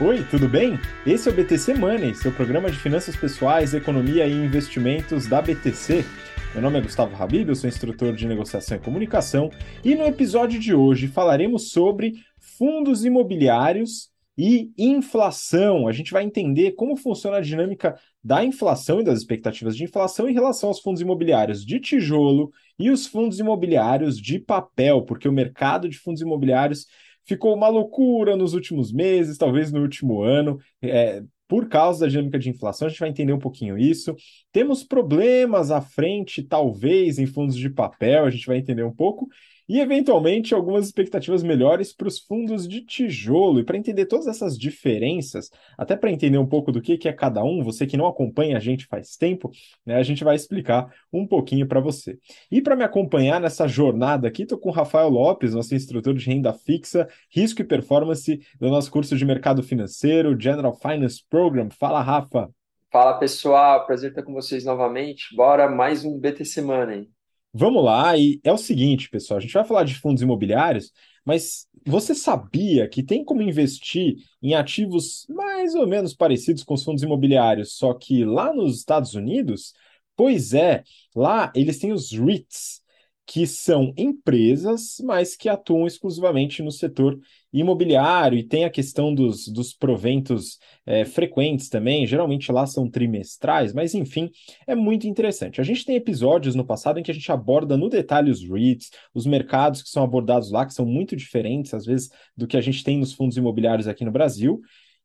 Oi, 0.00 0.24
tudo 0.30 0.48
bem? 0.48 0.78
Esse 1.04 1.28
é 1.28 1.32
o 1.32 1.34
BTC 1.34 1.74
Money, 1.74 2.14
seu 2.14 2.30
programa 2.30 2.70
de 2.70 2.78
finanças 2.78 3.16
pessoais, 3.16 3.74
economia 3.74 4.28
e 4.28 4.32
investimentos 4.32 5.26
da 5.26 5.42
BTC. 5.42 6.04
Meu 6.52 6.62
nome 6.62 6.78
é 6.78 6.82
Gustavo 6.82 7.20
Habib, 7.20 7.48
eu 7.48 7.56
sou 7.56 7.66
instrutor 7.66 8.14
de 8.14 8.24
negociação 8.24 8.76
e 8.76 8.80
comunicação, 8.80 9.50
e 9.84 9.96
no 9.96 10.04
episódio 10.04 10.60
de 10.60 10.72
hoje 10.72 11.08
falaremos 11.08 11.72
sobre 11.72 12.12
fundos 12.38 13.04
imobiliários 13.04 14.08
e 14.38 14.70
inflação. 14.78 15.88
A 15.88 15.92
gente 15.92 16.12
vai 16.12 16.22
entender 16.22 16.76
como 16.76 16.96
funciona 16.96 17.38
a 17.38 17.40
dinâmica 17.40 17.98
da 18.22 18.44
inflação 18.44 19.00
e 19.00 19.04
das 19.04 19.18
expectativas 19.18 19.76
de 19.76 19.82
inflação 19.82 20.28
em 20.28 20.32
relação 20.32 20.68
aos 20.68 20.78
fundos 20.78 21.02
imobiliários 21.02 21.66
de 21.66 21.80
tijolo 21.80 22.52
e 22.78 22.88
os 22.88 23.04
fundos 23.04 23.40
imobiliários 23.40 24.16
de 24.16 24.38
papel, 24.38 25.02
porque 25.02 25.28
o 25.28 25.32
mercado 25.32 25.88
de 25.88 25.98
fundos 25.98 26.22
imobiliários 26.22 26.86
ficou 27.28 27.54
uma 27.54 27.68
loucura 27.68 28.36
nos 28.36 28.54
últimos 28.54 28.90
meses, 28.90 29.36
talvez 29.36 29.70
no 29.70 29.82
último 29.82 30.22
ano. 30.22 30.58
É, 30.82 31.22
por 31.46 31.68
causa 31.68 32.00
da 32.00 32.08
dinâmica 32.08 32.38
de 32.38 32.50
inflação, 32.50 32.86
a 32.86 32.88
gente 32.90 33.00
vai 33.00 33.08
entender 33.08 33.32
um 33.32 33.38
pouquinho 33.38 33.78
isso. 33.78 34.14
Temos 34.50 34.82
problemas 34.82 35.70
à 35.70 35.80
frente, 35.80 36.42
talvez, 36.42 37.18
em 37.18 37.26
fundos 37.26 37.56
de 37.56 37.70
papel, 37.70 38.24
a 38.24 38.30
gente 38.30 38.46
vai 38.46 38.58
entender 38.58 38.82
um 38.82 38.94
pouco 38.94 39.28
e, 39.68 39.80
eventualmente, 39.80 40.54
algumas 40.54 40.86
expectativas 40.86 41.42
melhores 41.42 41.92
para 41.92 42.08
os 42.08 42.18
fundos 42.18 42.66
de 42.66 42.80
tijolo. 42.80 43.60
E 43.60 43.64
para 43.64 43.76
entender 43.76 44.06
todas 44.06 44.26
essas 44.26 44.56
diferenças, 44.56 45.50
até 45.76 45.94
para 45.94 46.10
entender 46.10 46.38
um 46.38 46.46
pouco 46.46 46.72
do 46.72 46.80
que, 46.80 46.96
que 46.96 47.08
é 47.08 47.12
cada 47.12 47.44
um, 47.44 47.62
você 47.62 47.86
que 47.86 47.96
não 47.96 48.06
acompanha 48.06 48.56
a 48.56 48.60
gente 48.60 48.86
faz 48.86 49.16
tempo, 49.16 49.50
né, 49.84 49.96
a 49.96 50.02
gente 50.02 50.24
vai 50.24 50.34
explicar 50.34 50.90
um 51.12 51.26
pouquinho 51.26 51.66
para 51.66 51.80
você. 51.80 52.18
E 52.50 52.62
para 52.62 52.74
me 52.74 52.84
acompanhar 52.84 53.40
nessa 53.40 53.68
jornada 53.68 54.26
aqui, 54.26 54.42
estou 54.42 54.58
com 54.58 54.70
o 54.70 54.72
Rafael 54.72 55.10
Lopes, 55.10 55.52
nosso 55.52 55.74
instrutor 55.74 56.14
de 56.14 56.24
renda 56.24 56.52
fixa, 56.52 57.06
risco 57.30 57.60
e 57.60 57.64
performance 57.64 58.40
do 58.58 58.70
nosso 58.70 58.90
curso 58.90 59.16
de 59.16 59.24
mercado 59.24 59.62
financeiro, 59.62 60.38
General 60.40 60.74
Finance 60.74 61.22
Program. 61.28 61.68
Fala, 61.70 62.00
Rafa. 62.00 62.48
Fala 62.90 63.18
pessoal, 63.18 63.84
prazer 63.84 64.10
estar 64.10 64.22
com 64.22 64.32
vocês 64.32 64.64
novamente. 64.64 65.36
Bora 65.36 65.68
mais 65.68 66.06
um 66.06 66.18
BTC 66.18 66.62
Money. 66.62 67.17
Vamos 67.60 67.84
lá, 67.84 68.16
e 68.16 68.40
é 68.44 68.52
o 68.52 68.56
seguinte, 68.56 69.10
pessoal, 69.10 69.38
a 69.38 69.40
gente 69.40 69.52
vai 69.52 69.64
falar 69.64 69.82
de 69.82 69.96
fundos 69.96 70.22
imobiliários, 70.22 70.92
mas 71.24 71.66
você 71.84 72.14
sabia 72.14 72.88
que 72.88 73.02
tem 73.02 73.24
como 73.24 73.42
investir 73.42 74.14
em 74.40 74.54
ativos 74.54 75.26
mais 75.28 75.74
ou 75.74 75.84
menos 75.84 76.14
parecidos 76.14 76.62
com 76.62 76.74
os 76.74 76.84
fundos 76.84 77.02
imobiliários, 77.02 77.72
só 77.72 77.92
que 77.94 78.24
lá 78.24 78.54
nos 78.54 78.78
Estados 78.78 79.14
Unidos? 79.14 79.72
Pois 80.14 80.54
é, 80.54 80.84
lá 81.16 81.50
eles 81.52 81.80
têm 81.80 81.92
os 81.92 82.12
REITs, 82.12 82.80
que 83.28 83.46
são 83.46 83.92
empresas, 83.94 84.96
mas 85.04 85.36
que 85.36 85.50
atuam 85.50 85.86
exclusivamente 85.86 86.62
no 86.62 86.72
setor 86.72 87.20
imobiliário 87.52 88.38
e 88.38 88.42
tem 88.42 88.64
a 88.64 88.70
questão 88.70 89.14
dos, 89.14 89.46
dos 89.48 89.74
proventos 89.74 90.58
é, 90.86 91.04
frequentes 91.04 91.68
também, 91.68 92.06
geralmente 92.06 92.50
lá 92.50 92.66
são 92.66 92.90
trimestrais, 92.90 93.74
mas 93.74 93.94
enfim, 93.94 94.30
é 94.66 94.74
muito 94.74 95.06
interessante. 95.06 95.60
A 95.60 95.64
gente 95.64 95.84
tem 95.84 95.94
episódios 95.94 96.54
no 96.54 96.64
passado 96.64 96.98
em 96.98 97.02
que 97.02 97.10
a 97.10 97.14
gente 97.14 97.30
aborda 97.30 97.76
no 97.76 97.90
detalhe 97.90 98.30
os 98.30 98.42
REITs, 98.42 98.90
os 99.12 99.26
mercados 99.26 99.82
que 99.82 99.90
são 99.90 100.02
abordados 100.02 100.50
lá, 100.50 100.64
que 100.64 100.72
são 100.72 100.86
muito 100.86 101.14
diferentes, 101.14 101.74
às 101.74 101.84
vezes, 101.84 102.08
do 102.34 102.46
que 102.46 102.56
a 102.56 102.62
gente 102.62 102.82
tem 102.82 102.96
nos 102.96 103.12
fundos 103.12 103.36
imobiliários 103.36 103.86
aqui 103.86 104.06
no 104.06 104.10
Brasil. 104.10 104.58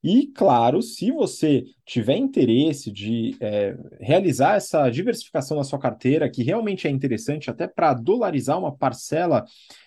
E, 0.03 0.27
claro, 0.27 0.81
se 0.81 1.11
você 1.11 1.63
tiver 1.85 2.17
interesse 2.17 2.91
de 2.91 3.37
é, 3.39 3.77
realizar 4.01 4.55
essa 4.55 4.89
diversificação 4.89 5.55
na 5.55 5.63
sua 5.63 5.79
carteira, 5.79 6.29
que 6.29 6.43
realmente 6.43 6.87
é 6.87 6.91
interessante 6.91 7.49
até 7.49 7.67
para 7.67 7.93
dolarizar 7.93 8.59
uma 8.59 8.75
parcela 8.75 9.45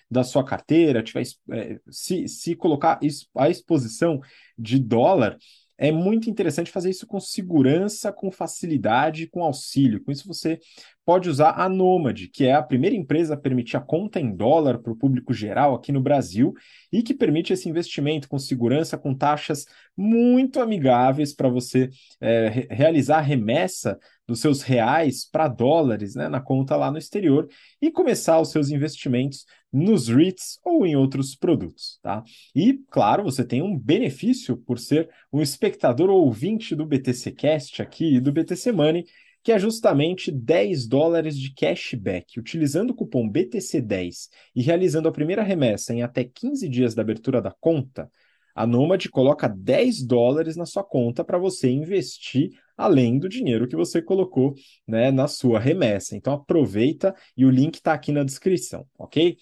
da 0.09 0.23
sua 0.23 0.43
carteira, 0.43 1.03
tiver, 1.03 1.23
é, 1.51 1.79
se, 1.91 2.27
se 2.27 2.55
colocar 2.55 2.99
a 3.35 3.49
exposição 3.49 4.19
de 4.57 4.79
dólar, 4.79 5.37
é 5.77 5.91
muito 5.91 6.29
interessante 6.29 6.71
fazer 6.71 6.89
isso 6.89 7.05
com 7.05 7.19
segurança, 7.19 8.11
com 8.11 8.31
facilidade, 8.31 9.27
com 9.27 9.43
auxílio. 9.43 10.03
Com 10.03 10.11
isso, 10.11 10.27
você 10.27 10.59
pode 11.07 11.29
usar 11.29 11.51
a 11.51 11.69
Nomad, 11.69 12.27
que 12.33 12.43
é 12.43 12.53
a 12.53 12.61
primeira 12.61 12.93
empresa 12.93 13.35
a 13.35 13.37
permitir 13.37 13.77
a 13.77 13.79
conta 13.79 14.19
em 14.19 14.35
dólar 14.35 14.79
para 14.79 14.91
o 14.91 14.95
público 14.95 15.33
geral 15.33 15.73
aqui 15.73 15.89
no 15.89 16.01
Brasil 16.01 16.53
e 16.91 17.01
que 17.01 17.13
permite 17.13 17.53
esse 17.53 17.69
investimento 17.69 18.27
com 18.27 18.37
segurança, 18.37 18.97
com 18.97 19.15
taxas 19.15 19.65
muito 19.95 20.59
amigáveis 20.59 21.33
para 21.33 21.47
você 21.47 21.89
é, 22.19 22.67
realizar 22.69 23.19
a 23.19 23.21
remessa 23.21 23.97
dos 24.27 24.41
seus 24.41 24.61
reais 24.61 25.23
para 25.23 25.47
dólares 25.47 26.13
né, 26.13 26.27
na 26.27 26.41
conta 26.41 26.75
lá 26.75 26.91
no 26.91 26.97
exterior 26.97 27.47
e 27.81 27.89
começar 27.89 28.41
os 28.41 28.51
seus 28.51 28.69
investimentos 28.69 29.45
nos 29.71 30.09
REITs 30.09 30.59
ou 30.61 30.85
em 30.85 30.97
outros 30.97 31.35
produtos, 31.35 31.99
tá? 32.01 32.21
E, 32.53 32.81
claro, 32.89 33.23
você 33.23 33.45
tem 33.45 33.61
um 33.61 33.77
benefício 33.77 34.57
por 34.57 34.77
ser 34.77 35.09
um 35.31 35.41
espectador 35.41 36.09
ou 36.09 36.25
ouvinte 36.25 36.75
do 36.75 36.85
BTC 36.85 37.31
Cast 37.31 37.81
aqui 37.81 38.15
e 38.15 38.19
do 38.19 38.33
BTC 38.33 38.73
Money, 38.73 39.05
que 39.47 39.51
é 39.53 39.57
justamente 39.57 40.29
10 40.29 40.87
dólares 40.87 41.39
de 41.39 41.53
cashback. 41.53 42.37
Utilizando 42.37 42.89
o 42.89 42.93
cupom 42.93 43.31
BTC10 43.31 44.27
e 44.53 44.61
realizando 44.61 45.07
a 45.07 45.11
primeira 45.11 45.41
remessa 45.41 45.93
em 45.93 46.03
até 46.03 46.25
15 46.25 46.67
dias 46.67 46.93
da 46.93 47.01
abertura 47.01 47.41
da 47.41 47.49
conta, 47.49 48.11
a 48.53 48.67
Nomad 48.67 49.07
coloca 49.07 49.47
10 49.47 50.05
dólares 50.05 50.57
na 50.57 50.65
sua 50.65 50.83
conta 50.83 51.23
para 51.23 51.37
você 51.37 51.69
investir 51.69 52.49
além 52.75 53.17
do 53.17 53.29
dinheiro 53.29 53.69
que 53.69 53.75
você 53.77 54.01
colocou 54.01 54.53
né, 54.85 55.11
na 55.11 55.29
sua 55.29 55.61
remessa. 55.61 56.17
Então 56.17 56.33
aproveita 56.33 57.15
e 57.37 57.45
o 57.45 57.49
link 57.49 57.75
está 57.75 57.93
aqui 57.93 58.11
na 58.11 58.25
descrição, 58.25 58.85
ok? 58.99 59.37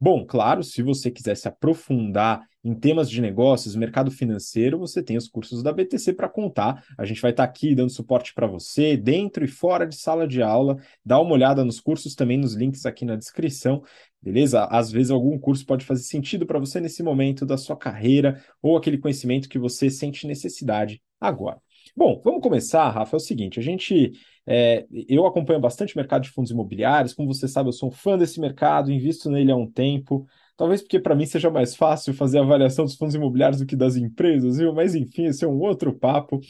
Bom, 0.00 0.24
claro, 0.24 0.62
se 0.62 0.82
você 0.82 1.10
quiser 1.10 1.36
se 1.36 1.48
aprofundar 1.48 2.47
em 2.64 2.74
temas 2.74 3.08
de 3.08 3.20
negócios, 3.20 3.76
mercado 3.76 4.10
financeiro, 4.10 4.78
você 4.78 5.02
tem 5.02 5.16
os 5.16 5.28
cursos 5.28 5.62
da 5.62 5.72
BTC 5.72 6.12
para 6.12 6.28
contar. 6.28 6.84
A 6.98 7.04
gente 7.04 7.20
vai 7.20 7.30
estar 7.30 7.46
tá 7.46 7.48
aqui 7.48 7.74
dando 7.74 7.90
suporte 7.90 8.34
para 8.34 8.46
você, 8.46 8.96
dentro 8.96 9.44
e 9.44 9.48
fora 9.48 9.86
de 9.86 9.96
sala 9.96 10.26
de 10.26 10.42
aula. 10.42 10.76
Dá 11.04 11.20
uma 11.20 11.32
olhada 11.32 11.64
nos 11.64 11.80
cursos 11.80 12.14
também, 12.14 12.36
nos 12.36 12.54
links 12.54 12.84
aqui 12.84 13.04
na 13.04 13.16
descrição, 13.16 13.82
beleza? 14.20 14.64
Às 14.64 14.90
vezes 14.90 15.10
algum 15.10 15.38
curso 15.38 15.64
pode 15.64 15.84
fazer 15.84 16.02
sentido 16.02 16.46
para 16.46 16.58
você 16.58 16.80
nesse 16.80 17.02
momento 17.02 17.46
da 17.46 17.56
sua 17.56 17.76
carreira 17.76 18.42
ou 18.60 18.76
aquele 18.76 18.98
conhecimento 18.98 19.48
que 19.48 19.58
você 19.58 19.88
sente 19.88 20.26
necessidade 20.26 21.00
agora. 21.20 21.60
Bom, 21.96 22.20
vamos 22.24 22.42
começar, 22.42 22.88
Rafa. 22.90 23.16
É 23.16 23.18
o 23.18 23.20
seguinte: 23.20 23.58
a 23.58 23.62
gente. 23.62 24.12
É, 24.50 24.86
eu 25.08 25.26
acompanho 25.26 25.60
bastante 25.60 25.94
o 25.94 25.98
mercado 25.98 26.22
de 26.22 26.30
fundos 26.30 26.50
imobiliários. 26.50 27.12
Como 27.12 27.32
você 27.32 27.46
sabe, 27.46 27.68
eu 27.68 27.72
sou 27.72 27.90
um 27.90 27.92
fã 27.92 28.16
desse 28.16 28.40
mercado, 28.40 28.90
invisto 28.90 29.30
nele 29.30 29.52
há 29.52 29.56
um 29.56 29.70
tempo. 29.70 30.26
Talvez 30.58 30.82
porque 30.82 30.98
para 30.98 31.14
mim 31.14 31.24
seja 31.24 31.48
mais 31.50 31.76
fácil 31.76 32.12
fazer 32.12 32.38
a 32.40 32.42
avaliação 32.42 32.84
dos 32.84 32.96
fundos 32.96 33.14
imobiliários 33.14 33.60
do 33.60 33.66
que 33.66 33.76
das 33.76 33.94
empresas, 33.94 34.58
viu? 34.58 34.74
Mas 34.74 34.92
enfim, 34.96 35.26
esse 35.26 35.44
é 35.44 35.48
um 35.48 35.60
outro 35.60 35.96
papo. 35.96 36.40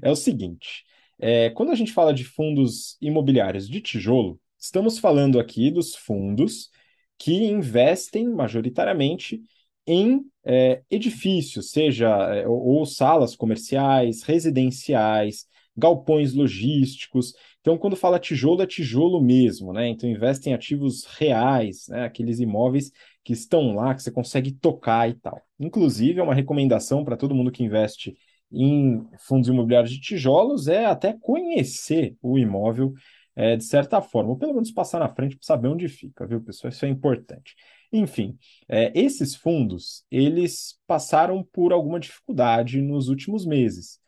É 0.00 0.08
o 0.08 0.14
seguinte: 0.14 0.84
é, 1.18 1.50
quando 1.50 1.72
a 1.72 1.74
gente 1.74 1.92
fala 1.92 2.14
de 2.14 2.22
fundos 2.22 2.96
imobiliários 3.02 3.68
de 3.68 3.80
tijolo, 3.80 4.40
estamos 4.56 5.00
falando 5.00 5.40
aqui 5.40 5.68
dos 5.72 5.96
fundos 5.96 6.70
que 7.18 7.32
investem 7.34 8.28
majoritariamente 8.28 9.42
em 9.84 10.20
é, 10.44 10.82
edifícios, 10.88 11.72
seja 11.72 12.08
é, 12.34 12.46
ou, 12.46 12.78
ou 12.78 12.86
salas 12.86 13.34
comerciais, 13.34 14.22
residenciais, 14.22 15.44
galpões 15.76 16.34
logísticos. 16.34 17.32
Então, 17.60 17.76
quando 17.76 17.96
fala 17.96 18.20
tijolo, 18.20 18.62
é 18.62 18.66
tijolo 18.66 19.20
mesmo, 19.20 19.72
né? 19.72 19.88
Então, 19.88 20.08
investe 20.08 20.48
em 20.48 20.54
ativos 20.54 21.04
reais, 21.04 21.88
né? 21.88 22.04
aqueles 22.04 22.38
imóveis 22.38 22.92
que 23.26 23.32
estão 23.32 23.74
lá, 23.74 23.92
que 23.92 24.04
você 24.04 24.12
consegue 24.12 24.52
tocar 24.52 25.10
e 25.10 25.14
tal. 25.14 25.42
Inclusive, 25.58 26.20
é 26.20 26.22
uma 26.22 26.32
recomendação 26.32 27.04
para 27.04 27.16
todo 27.16 27.34
mundo 27.34 27.50
que 27.50 27.64
investe 27.64 28.16
em 28.52 29.04
fundos 29.18 29.48
imobiliários 29.48 29.90
de 29.90 30.00
tijolos 30.00 30.68
é 30.68 30.84
até 30.86 31.12
conhecer 31.12 32.16
o 32.22 32.38
imóvel 32.38 32.92
é, 33.34 33.56
de 33.56 33.64
certa 33.64 34.00
forma, 34.00 34.30
ou 34.30 34.38
pelo 34.38 34.54
menos 34.54 34.70
passar 34.70 35.00
na 35.00 35.08
frente 35.12 35.36
para 35.36 35.44
saber 35.44 35.66
onde 35.66 35.88
fica, 35.88 36.24
viu, 36.24 36.40
pessoal? 36.40 36.70
Isso 36.70 36.86
é 36.86 36.88
importante. 36.88 37.56
Enfim, 37.92 38.38
é, 38.68 38.92
esses 38.94 39.34
fundos, 39.34 40.04
eles 40.08 40.78
passaram 40.86 41.42
por 41.52 41.72
alguma 41.72 41.98
dificuldade 41.98 42.80
nos 42.80 43.08
últimos 43.08 43.44
meses. 43.44 43.98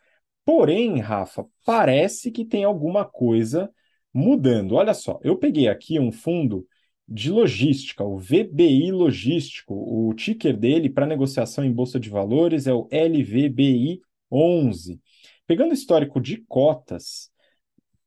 Porém, 0.45 1.01
Rafa, 1.01 1.45
parece 1.67 2.31
que 2.31 2.45
tem 2.45 2.63
alguma 2.63 3.05
coisa 3.05 3.69
mudando. 4.15 4.77
Olha 4.77 4.95
só, 4.95 5.19
eu 5.25 5.37
peguei 5.37 5.67
aqui 5.67 5.99
um 5.99 6.13
fundo 6.13 6.65
de 7.09 7.31
logística, 7.31 8.05
o 8.05 8.19
VBI 8.19 8.93
Logístico. 8.93 9.75
O 9.75 10.13
ticker 10.15 10.57
dele 10.57 10.91
para 10.91 11.07
negociação 11.07 11.65
em 11.65 11.73
bolsa 11.73 11.99
de 11.99 12.11
valores 12.11 12.67
é 12.67 12.75
o 12.75 12.87
LVBI 12.93 14.03
11. 14.31 15.01
Pegando 15.47 15.71
o 15.71 15.75
histórico 15.75 16.21
de 16.21 16.45
cotas, 16.47 17.31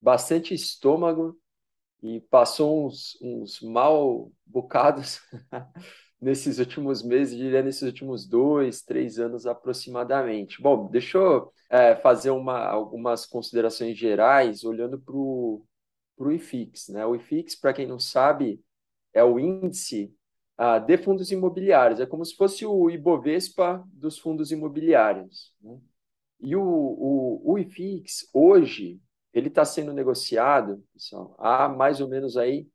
bastante 0.00 0.54
estômago 0.54 1.36
e 2.02 2.20
passou 2.20 2.86
uns, 2.86 3.18
uns 3.20 3.60
mal 3.60 4.30
bocados 4.46 5.20
nesses 6.20 6.58
últimos 6.58 7.02
meses, 7.02 7.36
diria 7.36 7.62
nesses 7.62 7.82
últimos 7.82 8.26
dois, 8.26 8.82
três 8.82 9.18
anos 9.18 9.46
aproximadamente. 9.46 10.60
Bom, 10.60 10.88
deixa 10.90 11.18
eu 11.18 11.52
é, 11.70 11.94
fazer 11.96 12.30
uma, 12.30 12.58
algumas 12.58 13.24
considerações 13.24 13.96
gerais 13.96 14.64
olhando 14.64 14.98
para 14.98 15.14
o 15.14 15.64
IFIX. 16.32 16.88
Né? 16.88 17.06
O 17.06 17.14
IFIX, 17.14 17.54
para 17.56 17.72
quem 17.72 17.86
não 17.86 17.98
sabe, 17.98 18.60
é 19.12 19.22
o 19.22 19.38
índice 19.38 20.12
ah, 20.56 20.78
de 20.78 20.98
fundos 20.98 21.30
imobiliários. 21.30 22.00
É 22.00 22.06
como 22.06 22.24
se 22.24 22.34
fosse 22.34 22.66
o 22.66 22.90
Ibovespa 22.90 23.84
dos 23.92 24.18
fundos 24.18 24.50
imobiliários. 24.50 25.54
Né? 25.62 25.78
E 26.40 26.56
o, 26.56 26.62
o, 26.62 27.52
o 27.52 27.58
IFIX, 27.58 28.28
hoje, 28.32 29.00
ele 29.32 29.48
está 29.48 29.64
sendo 29.64 29.92
negociado, 29.92 30.82
pessoal, 30.92 31.36
há 31.38 31.68
mais 31.68 32.00
ou 32.00 32.08
menos 32.08 32.36
aí 32.36 32.66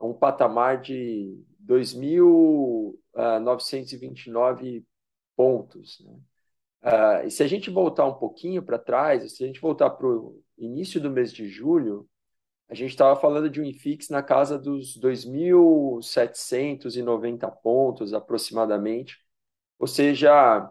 um 0.00 0.12
patamar 0.12 0.80
de 0.80 1.42
2.929 1.66 2.94
ah, 3.14 3.40
pontos. 5.36 6.00
Né? 6.00 6.18
Uh, 6.84 7.26
e 7.26 7.30
se 7.30 7.42
a 7.42 7.46
gente 7.46 7.70
voltar 7.70 8.04
um 8.06 8.14
pouquinho 8.14 8.62
para 8.62 8.78
trás, 8.78 9.36
se 9.36 9.42
a 9.42 9.46
gente 9.46 9.60
voltar 9.60 9.88
para 9.90 10.06
o 10.06 10.40
início 10.58 11.00
do 11.00 11.10
mês 11.10 11.32
de 11.32 11.48
julho, 11.48 12.06
a 12.68 12.74
gente 12.74 12.90
estava 12.90 13.18
falando 13.18 13.48
de 13.48 13.58
um 13.60 13.64
IFIX 13.64 14.10
na 14.10 14.22
casa 14.22 14.58
dos 14.58 14.98
2.790 14.98 17.50
pontos 17.62 18.12
aproximadamente, 18.12 19.18
ou 19.78 19.86
seja, 19.86 20.70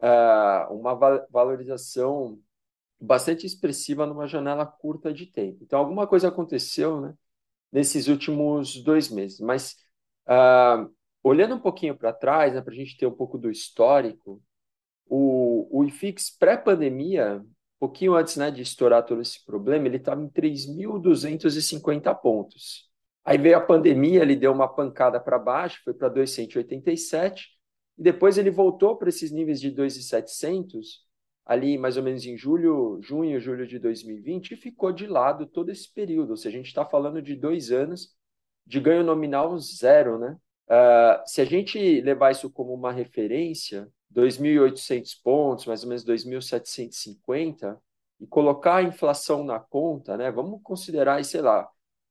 uh, 0.00 0.74
uma 0.74 0.94
valorização 1.30 2.38
bastante 3.00 3.46
expressiva 3.46 4.06
numa 4.06 4.26
janela 4.26 4.66
curta 4.66 5.12
de 5.12 5.26
tempo. 5.26 5.62
Então, 5.62 5.78
alguma 5.78 6.06
coisa 6.06 6.28
aconteceu 6.28 7.00
né, 7.00 7.14
nesses 7.72 8.08
últimos 8.08 8.82
dois 8.82 9.08
meses. 9.08 9.40
Mas, 9.40 9.76
uh, 10.30 10.90
olhando 11.22 11.56
um 11.56 11.60
pouquinho 11.60 11.96
para 11.96 12.12
trás, 12.12 12.54
né, 12.54 12.60
para 12.60 12.72
a 12.72 12.76
gente 12.76 12.96
ter 12.96 13.06
um 13.06 13.12
pouco 13.12 13.36
do 13.36 13.50
histórico, 13.50 14.42
o, 15.06 15.80
o 15.80 15.84
IFIX 15.84 16.36
pré-pandemia, 16.38 17.38
um 17.40 17.78
pouquinho 17.80 18.14
antes 18.14 18.36
né, 18.36 18.50
de 18.50 18.62
estourar 18.62 19.04
todo 19.04 19.20
esse 19.20 19.44
problema, 19.44 19.86
ele 19.86 19.96
estava 19.96 20.22
em 20.22 20.28
3.250 20.28 22.14
pontos. 22.20 22.88
Aí 23.24 23.36
veio 23.36 23.56
a 23.56 23.60
pandemia, 23.60 24.22
ele 24.22 24.36
deu 24.36 24.52
uma 24.52 24.68
pancada 24.68 25.20
para 25.20 25.38
baixo, 25.38 25.80
foi 25.84 25.92
para 25.92 26.08
287, 26.08 27.48
e 27.98 28.02
depois 28.02 28.38
ele 28.38 28.50
voltou 28.50 28.96
para 28.96 29.08
esses 29.08 29.30
níveis 29.30 29.60
de 29.60 29.70
2.700, 29.70 31.00
ali 31.44 31.76
mais 31.76 31.96
ou 31.96 32.02
menos 32.02 32.24
em 32.24 32.36
julho, 32.36 32.98
junho, 33.02 33.40
julho 33.40 33.66
de 33.66 33.78
2020, 33.78 34.52
e 34.52 34.56
ficou 34.56 34.92
de 34.92 35.06
lado 35.06 35.46
todo 35.46 35.70
esse 35.70 35.92
período. 35.92 36.30
Ou 36.30 36.36
seja, 36.36 36.56
a 36.56 36.58
gente 36.58 36.68
está 36.68 36.86
falando 36.86 37.20
de 37.20 37.34
dois 37.34 37.70
anos 37.72 38.14
de 38.66 38.80
ganho 38.80 39.04
nominal 39.04 39.58
zero, 39.58 40.18
né? 40.18 40.36
Uh, 40.68 41.22
se 41.26 41.40
a 41.40 41.44
gente 41.44 42.00
levar 42.00 42.30
isso 42.30 42.48
como 42.50 42.72
uma 42.72 42.92
referência, 42.92 43.88
2.800 44.14 45.20
pontos, 45.22 45.66
mais 45.66 45.82
ou 45.82 45.88
menos 45.88 46.04
2.750, 46.04 47.76
e 48.20 48.26
colocar 48.26 48.76
a 48.76 48.82
inflação 48.82 49.42
na 49.44 49.58
conta, 49.58 50.16
né? 50.16 50.30
Vamos 50.30 50.60
considerar, 50.62 51.24
sei 51.24 51.40
lá, 51.40 51.68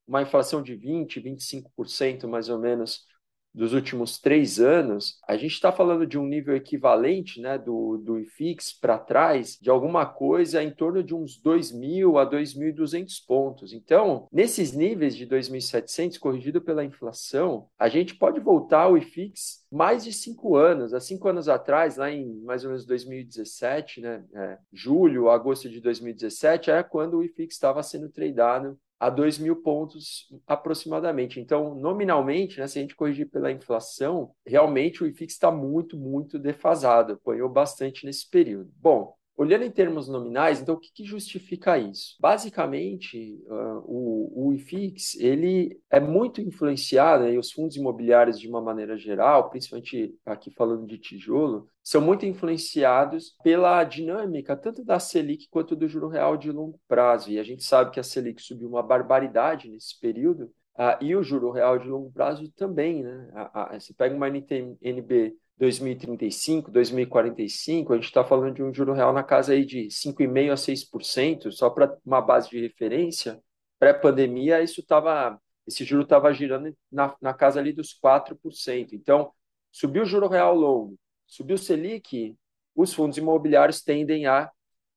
uma 0.07 0.21
inflação 0.21 0.61
de 0.61 0.75
20, 0.75 1.19
25% 1.19 2.27
mais 2.27 2.49
ou 2.49 2.57
menos 2.57 3.05
dos 3.53 3.73
últimos 3.73 4.19
três 4.19 4.59
anos, 4.59 5.19
a 5.27 5.35
gente 5.35 5.53
está 5.53 5.71
falando 5.71 6.05
de 6.05 6.17
um 6.17 6.25
nível 6.25 6.55
equivalente 6.55 7.41
né, 7.41 7.57
do, 7.57 7.97
do 7.97 8.19
IFIX 8.19 8.73
para 8.79 8.97
trás, 8.97 9.57
de 9.59 9.69
alguma 9.69 10.05
coisa 10.05 10.61
em 10.63 10.71
torno 10.71 11.03
de 11.03 11.15
uns 11.15 11.41
2.000 11.41 12.21
a 12.21 12.29
2.200 12.29 13.25
pontos. 13.27 13.73
Então, 13.73 14.27
nesses 14.31 14.73
níveis 14.73 15.15
de 15.15 15.25
2.700, 15.25 16.19
corrigido 16.19 16.61
pela 16.61 16.85
inflação, 16.85 17.67
a 17.77 17.89
gente 17.89 18.15
pode 18.15 18.39
voltar 18.39 18.83
ao 18.83 18.97
IFIX 18.97 19.65
mais 19.71 20.03
de 20.03 20.13
cinco 20.13 20.55
anos. 20.55 20.93
Há 20.93 20.99
cinco 20.99 21.27
anos 21.27 21.49
atrás, 21.49 21.97
lá 21.97 22.11
em 22.11 22.39
mais 22.41 22.63
ou 22.63 22.69
menos 22.69 22.85
2017, 22.85 24.01
né, 24.01 24.23
é, 24.33 24.57
julho, 24.71 25.29
agosto 25.29 25.69
de 25.69 25.79
2017, 25.79 26.71
é 26.71 26.83
quando 26.83 27.17
o 27.17 27.23
IFIX 27.23 27.53
estava 27.53 27.83
sendo 27.83 28.09
tradeado 28.09 28.77
a 28.99 29.09
2 29.09 29.37
mil 29.37 29.55
pontos 29.55 30.27
aproximadamente. 30.45 31.39
Então, 31.39 31.73
nominalmente, 31.73 32.59
né, 32.59 32.67
se 32.67 32.79
a 32.79 32.81
gente 32.81 32.95
corrigir 32.95 33.29
pela 33.29 33.51
inflação, 33.51 34.31
realmente 34.45 35.03
o 35.03 35.07
IFIX 35.07 35.33
está 35.33 35.49
muito, 35.49 35.97
muito 35.97 36.37
defasado, 36.37 37.13
apanhou 37.13 37.47
bastante 37.47 38.05
nesse 38.05 38.29
período. 38.29 38.71
Bom, 38.75 39.15
Olhando 39.39 39.63
em 39.63 39.71
termos 39.71 40.09
nominais, 40.09 40.59
então 40.59 40.75
o 40.75 40.77
que, 40.77 40.91
que 40.91 41.05
justifica 41.05 41.77
isso? 41.77 42.17
Basicamente, 42.19 43.41
uh, 43.47 43.77
o, 43.85 44.49
o 44.49 44.53
IFIX 44.53 45.15
ele 45.15 45.79
é 45.89 45.97
muito 45.97 46.41
influenciado, 46.41 47.23
né, 47.23 47.31
e 47.31 47.37
os 47.37 47.49
fundos 47.49 47.77
imobiliários 47.77 48.37
de 48.37 48.49
uma 48.49 48.61
maneira 48.61 48.97
geral, 48.97 49.49
principalmente 49.49 50.13
aqui 50.25 50.51
falando 50.51 50.85
de 50.85 50.97
tijolo, 50.97 51.69
são 51.81 52.01
muito 52.01 52.25
influenciados 52.25 53.33
pela 53.41 53.81
dinâmica 53.85 54.57
tanto 54.57 54.83
da 54.83 54.99
Selic 54.99 55.47
quanto 55.49 55.73
do 55.73 55.87
juro 55.87 56.09
real 56.09 56.35
de 56.35 56.51
longo 56.51 56.77
prazo. 56.85 57.31
E 57.31 57.39
a 57.39 57.43
gente 57.43 57.63
sabe 57.63 57.91
que 57.91 57.99
a 58.01 58.03
Selic 58.03 58.41
subiu 58.41 58.67
uma 58.67 58.83
barbaridade 58.83 59.69
nesse 59.69 59.97
período, 60.01 60.51
uh, 60.77 61.01
e 61.01 61.15
o 61.15 61.23
juro 61.23 61.49
real 61.49 61.79
de 61.79 61.87
longo 61.87 62.11
prazo 62.11 62.51
também. 62.57 63.03
Né? 63.03 63.29
A, 63.33 63.73
a, 63.73 63.79
você 63.79 63.93
pega 63.93 64.13
uma 64.13 64.27
NTNB 64.27 65.33
2035, 65.59 66.71
2045, 66.71 67.91
a 67.91 67.95
gente 67.97 68.05
está 68.05 68.23
falando 68.23 68.55
de 68.55 68.63
um 68.63 68.73
juro 68.73 68.93
real 68.93 69.11
na 69.11 69.21
casa 69.23 69.51
aí 69.51 69.65
de 69.65 69.87
5,5% 69.87 70.51
a 70.51 70.55
6%, 70.55 71.51
só 71.51 71.69
para 71.69 71.97
uma 72.05 72.21
base 72.21 72.49
de 72.49 72.61
referência. 72.61 73.37
Pré-pandemia, 73.77 74.61
isso 74.63 74.81
tava, 74.81 75.37
esse 75.67 75.83
juro 75.83 76.03
estava 76.03 76.33
girando 76.33 76.73
na, 76.89 77.13
na 77.21 77.33
casa 77.33 77.59
ali 77.59 77.73
dos 77.73 77.93
4%. 77.93 78.93
Então, 78.93 79.33
subiu 79.69 80.03
o 80.03 80.05
juro 80.05 80.29
real 80.29 80.55
longo, 80.55 80.97
subiu 81.27 81.55
o 81.55 81.59
Selic, 81.59 82.37
os 82.73 82.93
fundos 82.93 83.17
imobiliários 83.17 83.81
tendem 83.81 84.27
a 84.27 84.49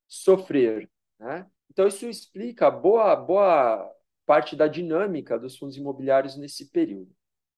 sofrer. 0.07 0.89
Né? 1.19 1.45
Então, 1.69 1.85
isso 1.87 2.07
explica 2.07 2.71
boa, 2.71 3.13
boa 3.17 3.91
parte 4.25 4.55
da 4.55 4.67
dinâmica 4.67 5.37
dos 5.37 5.57
fundos 5.57 5.75
imobiliários 5.75 6.37
nesse 6.37 6.69
período. 6.69 7.13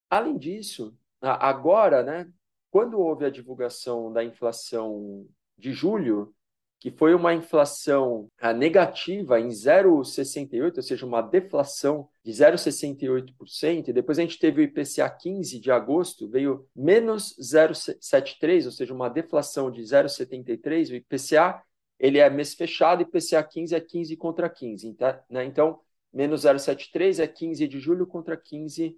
Além 0.09 0.39
disso, 0.39 0.97
agora, 1.21 2.01
né, 2.01 2.27
quando 2.75 2.99
houve 2.99 3.23
a 3.23 3.29
divulgação 3.29 4.11
da 4.11 4.21
inflação 4.21 5.25
de 5.57 5.71
julho, 5.71 6.35
que 6.77 6.91
foi 6.91 7.15
uma 7.15 7.33
inflação 7.33 8.29
ah, 8.37 8.51
negativa 8.51 9.39
em 9.39 9.47
0,68, 9.47 10.75
ou 10.75 10.83
seja, 10.83 11.05
uma 11.05 11.21
deflação 11.21 12.09
de 12.21 12.33
0,68%, 12.33 13.87
e 13.87 13.93
depois 13.93 14.19
a 14.19 14.23
gente 14.23 14.37
teve 14.37 14.59
o 14.59 14.63
IPCA 14.65 15.09
15 15.09 15.57
de 15.57 15.71
agosto, 15.71 16.29
veio 16.29 16.67
menos 16.75 17.33
0,73, 17.39 18.65
ou 18.65 18.71
seja, 18.73 18.93
uma 18.93 19.07
deflação 19.07 19.71
de 19.71 19.81
0,73, 19.81 20.91
o 20.91 20.95
IPCA 20.95 21.63
ele 21.97 22.19
é 22.19 22.29
mês 22.29 22.55
fechado, 22.55 23.03
IPCA 23.03 23.41
15 23.41 23.73
é 23.73 23.79
15 23.79 24.17
contra 24.17 24.49
15, 24.49 24.93
tá? 24.95 25.23
né? 25.29 25.45
então 25.45 25.79
menos 26.11 26.41
0,73 26.43 27.23
é 27.23 27.27
15 27.27 27.67
de 27.69 27.79
julho 27.79 28.05
contra 28.05 28.35
15 28.35 28.97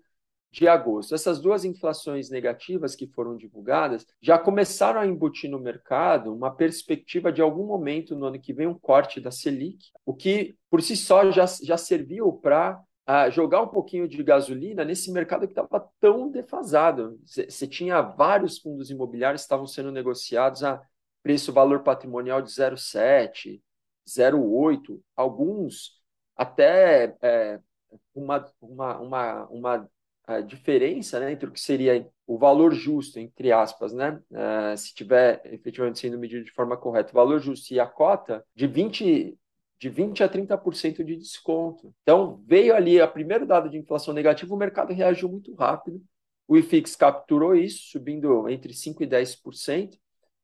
de 0.52 0.68
agosto. 0.68 1.14
Essas 1.14 1.40
duas 1.40 1.66
inflações 1.66 2.30
negativas 2.30 2.96
que 2.96 3.08
foram 3.08 3.36
divulgadas 3.36 4.06
já 4.22 4.38
começaram 4.38 5.00
a 5.00 5.06
embutir 5.06 5.50
no 5.50 5.60
mercado 5.60 6.34
uma 6.34 6.56
perspectiva 6.56 7.32
de 7.32 7.42
algum 7.42 7.66
momento 7.66 8.16
no 8.16 8.26
ano 8.26 8.40
que 8.40 8.54
vem 8.54 8.68
um 8.68 8.78
corte 8.78 9.20
da 9.20 9.32
Selic, 9.32 9.86
o 10.06 10.14
que 10.14 10.56
por 10.70 10.82
si 10.82 10.96
só 10.96 11.30
já, 11.32 11.46
já 11.46 11.78
serviu 11.78 12.34
para 12.34 12.82
a 13.06 13.30
jogar 13.30 13.62
um 13.62 13.70
pouquinho 13.70 14.06
de 14.06 14.22
gasolina 14.22 14.84
nesse 14.84 15.10
mercado 15.14 15.48
que 15.48 15.54
estava 15.54 15.88
tão 15.98 16.30
defasado. 16.30 17.18
Você 17.26 17.66
tinha 17.66 18.02
vários 18.02 18.60
fundos 18.60 18.90
imobiliários 18.90 19.42
que 19.42 19.46
estavam 19.46 19.66
sendo 19.66 19.94
negociados 19.94 20.62
a 20.62 20.82
preço-valor 21.24 21.84
patrimonial 21.84 22.42
de 22.42 22.50
0,7, 22.50 23.62
0,8, 24.06 25.00
alguns 25.16 26.02
até 26.36 27.16
é, 27.22 27.60
uma, 28.14 28.46
uma, 28.62 29.00
uma, 29.00 29.46
uma 29.48 29.90
diferença 30.42 31.20
né, 31.20 31.32
entre 31.32 31.48
o 31.48 31.52
que 31.52 31.60
seria 31.60 32.08
o 32.26 32.38
valor 32.38 32.74
justo, 32.74 33.18
entre 33.20 33.52
aspas, 33.52 33.94
né, 33.94 34.20
uh, 34.32 34.78
se 34.78 34.94
tiver 34.94 35.42
efetivamente 35.46 36.00
sendo 36.00 36.20
medido 36.20 36.44
de 36.44 36.52
forma 36.52 36.76
correta, 36.76 37.12
o 37.12 37.16
valor 37.16 37.40
justo 37.40 37.74
e 37.74 37.80
a 37.80 37.86
cota 37.86 38.44
de 38.54 38.68
20, 38.68 39.38
de 39.80 39.90
20 39.90 40.24
a 40.24 40.30
30% 40.30 41.04
de 41.04 41.16
desconto. 41.16 41.94
Então, 42.04 42.44
veio 42.46 42.76
ali 42.76 43.00
a 43.00 43.08
primeiro 43.08 43.46
dado 43.46 43.70
de 43.70 43.78
inflação 43.78 44.14
negativa, 44.14 44.54
o 44.54 44.58
mercado 44.58 44.94
reagiu 44.94 45.30
muito 45.30 45.54
rápido, 45.56 46.02
o 46.46 46.58
IFIX 46.58 46.96
capturou 46.96 47.56
isso, 47.56 47.90
subindo 47.92 48.50
entre 48.50 48.74
5% 48.74 49.02
e 49.02 49.08
10%, 49.08 49.98